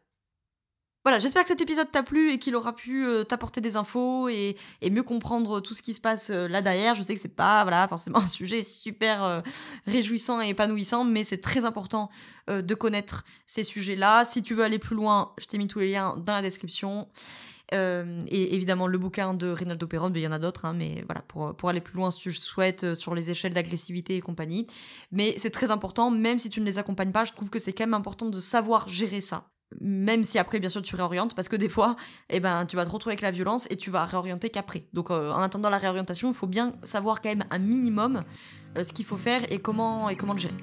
Voilà, 1.05 1.19
j'espère 1.19 1.41
que 1.43 1.49
cet 1.49 1.59
épisode 1.59 1.91
t'a 1.91 2.01
plu 2.01 2.31
et 2.31 2.39
qu'il 2.39 2.55
aura 2.55 2.73
pu 2.73 3.05
euh, 3.05 3.25
t'apporter 3.25 3.59
des 3.59 3.75
infos 3.75 4.29
et, 4.29 4.55
mieux 4.89 5.03
comprendre 5.03 5.59
tout 5.59 5.73
ce 5.73 5.81
qui 5.81 5.93
se 5.93 5.99
passe 5.99 6.29
euh, 6.29 6.47
là 6.47 6.61
derrière. 6.61 6.95
Je 6.95 7.03
sais 7.03 7.13
que 7.13 7.19
c'est 7.19 7.27
pas 7.27 7.61
voilà 7.63 7.89
forcément 7.89 8.19
un 8.19 8.27
sujet 8.39 8.63
super 8.63 9.21
euh, 9.21 9.41
réjouissant 9.85 10.41
et 10.41 10.47
épanouissant, 10.47 11.03
mais 11.03 11.25
c'est 11.25 11.41
très 11.41 11.65
important 11.65 12.09
de 12.47 12.75
connaître 12.75 13.23
ces 13.45 13.63
sujets-là. 13.63 14.25
Si 14.25 14.43
tu 14.43 14.53
veux 14.53 14.63
aller 14.63 14.79
plus 14.79 14.95
loin, 14.95 15.33
je 15.37 15.45
t'ai 15.45 15.57
mis 15.57 15.67
tous 15.67 15.79
les 15.79 15.91
liens 15.91 16.15
dans 16.17 16.33
la 16.33 16.41
description. 16.41 17.07
et 17.71 18.55
évidemment, 18.55 18.87
le 18.87 18.97
bouquin 18.97 19.33
de 19.33 19.47
Reynaldo 19.47 19.87
Perron, 19.87 20.11
il 20.13 20.21
y 20.21 20.27
en 20.27 20.31
a 20.33 20.39
d'autres, 20.39 20.65
hein, 20.65 20.73
mais 20.73 21.03
voilà, 21.05 21.21
pour, 21.21 21.55
pour 21.55 21.69
aller 21.69 21.79
plus 21.79 21.95
loin, 21.95 22.11
si 22.11 22.19
tu 22.19 22.33
souhaites, 22.33 22.95
sur 22.95 23.15
les 23.15 23.31
échelles 23.31 23.53
d'agressivité 23.53 24.17
et 24.17 24.21
compagnie. 24.21 24.67
Mais 25.11 25.35
c'est 25.37 25.51
très 25.51 25.71
important, 25.71 26.11
même 26.11 26.37
si 26.37 26.49
tu 26.49 26.59
ne 26.59 26.65
les 26.65 26.79
accompagnes 26.79 27.13
pas, 27.13 27.23
je 27.23 27.31
trouve 27.31 27.49
que 27.49 27.59
c'est 27.59 27.71
quand 27.71 27.85
même 27.85 27.93
important 27.93 28.27
de 28.27 28.41
savoir 28.41 28.89
gérer 28.89 29.21
ça 29.21 29.52
même 29.81 30.23
si 30.23 30.39
après 30.39 30.59
bien 30.59 30.69
sûr 30.69 30.81
tu 30.81 30.95
réorientes 30.95 31.35
parce 31.35 31.49
que 31.49 31.55
des 31.55 31.69
fois 31.69 31.95
eh 32.29 32.39
ben 32.39 32.65
tu 32.65 32.75
vas 32.75 32.85
te 32.85 32.91
retrouver 32.91 33.13
avec 33.13 33.21
la 33.21 33.31
violence 33.31 33.67
et 33.69 33.75
tu 33.75 33.89
vas 33.91 34.05
réorienter 34.05 34.49
qu'après. 34.49 34.85
Donc 34.93 35.11
euh, 35.11 35.31
en 35.31 35.41
attendant 35.41 35.69
la 35.69 35.77
réorientation 35.77 36.29
il 36.29 36.33
faut 36.33 36.47
bien 36.47 36.73
savoir 36.83 37.21
quand 37.21 37.29
même 37.29 37.43
un 37.51 37.59
minimum 37.59 38.23
ce 38.81 38.93
qu'il 38.93 39.05
faut 39.05 39.17
faire 39.17 39.41
et 39.51 39.59
comment, 39.59 40.09
et 40.09 40.15
comment 40.15 40.33
le 40.33 40.39
gérer. 40.39 40.55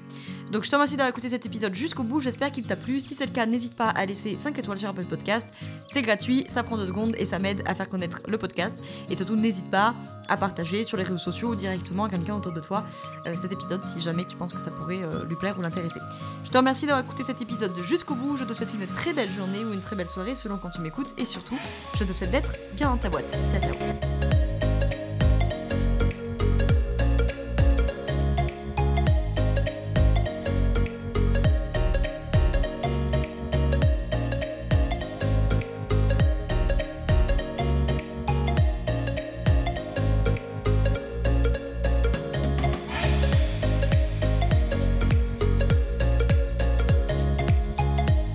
Donc 0.51 0.65
je 0.65 0.69
te 0.69 0.75
remercie 0.75 0.97
d'avoir 0.97 1.09
écouté 1.09 1.29
cet 1.29 1.45
épisode 1.45 1.73
jusqu'au 1.73 2.03
bout, 2.03 2.19
j'espère 2.19 2.51
qu'il 2.51 2.65
t'a 2.65 2.75
plu. 2.75 2.99
Si 2.99 3.15
c'est 3.15 3.25
le 3.25 3.31
cas, 3.31 3.45
n'hésite 3.45 3.73
pas 3.73 3.87
à 3.87 4.05
laisser 4.05 4.35
5 4.35 4.59
étoiles 4.59 4.77
sur 4.77 4.89
Apple 4.89 5.05
Podcast. 5.05 5.53
C'est 5.87 6.01
gratuit, 6.01 6.45
ça 6.49 6.61
prend 6.61 6.75
2 6.75 6.87
secondes 6.87 7.15
et 7.17 7.25
ça 7.25 7.39
m'aide 7.39 7.63
à 7.65 7.73
faire 7.73 7.87
connaître 7.87 8.21
le 8.27 8.37
podcast. 8.37 8.83
Et 9.09 9.15
surtout, 9.15 9.37
n'hésite 9.37 9.69
pas 9.69 9.93
à 10.27 10.35
partager 10.35 10.83
sur 10.83 10.97
les 10.97 11.03
réseaux 11.03 11.17
sociaux 11.17 11.51
ou 11.51 11.55
directement 11.55 12.03
à 12.03 12.09
quelqu'un 12.09 12.35
autour 12.35 12.51
de 12.51 12.59
toi 12.59 12.83
euh, 13.27 13.35
cet 13.39 13.53
épisode 13.53 13.81
si 13.83 14.01
jamais 14.01 14.25
tu 14.25 14.35
penses 14.35 14.53
que 14.53 14.61
ça 14.61 14.71
pourrait 14.71 15.01
euh, 15.01 15.23
lui 15.25 15.37
plaire 15.37 15.57
ou 15.57 15.61
l'intéresser. 15.61 16.01
Je 16.43 16.49
te 16.49 16.57
remercie 16.57 16.85
d'avoir 16.85 17.05
écouté 17.05 17.23
cet 17.23 17.41
épisode 17.41 17.81
jusqu'au 17.81 18.15
bout. 18.15 18.35
Je 18.35 18.43
te 18.43 18.53
souhaite 18.53 18.73
une 18.73 18.85
très 18.87 19.13
belle 19.13 19.31
journée 19.31 19.63
ou 19.63 19.71
une 19.71 19.81
très 19.81 19.95
belle 19.95 20.09
soirée 20.09 20.35
selon 20.35 20.57
quand 20.57 20.69
tu 20.69 20.81
m'écoutes. 20.81 21.13
Et 21.17 21.25
surtout, 21.25 21.57
je 21.97 22.03
te 22.03 22.11
souhaite 22.11 22.31
d'être 22.31 22.55
bien 22.73 22.89
dans 22.89 22.97
ta 22.97 23.09
boîte. 23.09 23.37
Ciao 23.51 23.61
ciao 23.61 24.40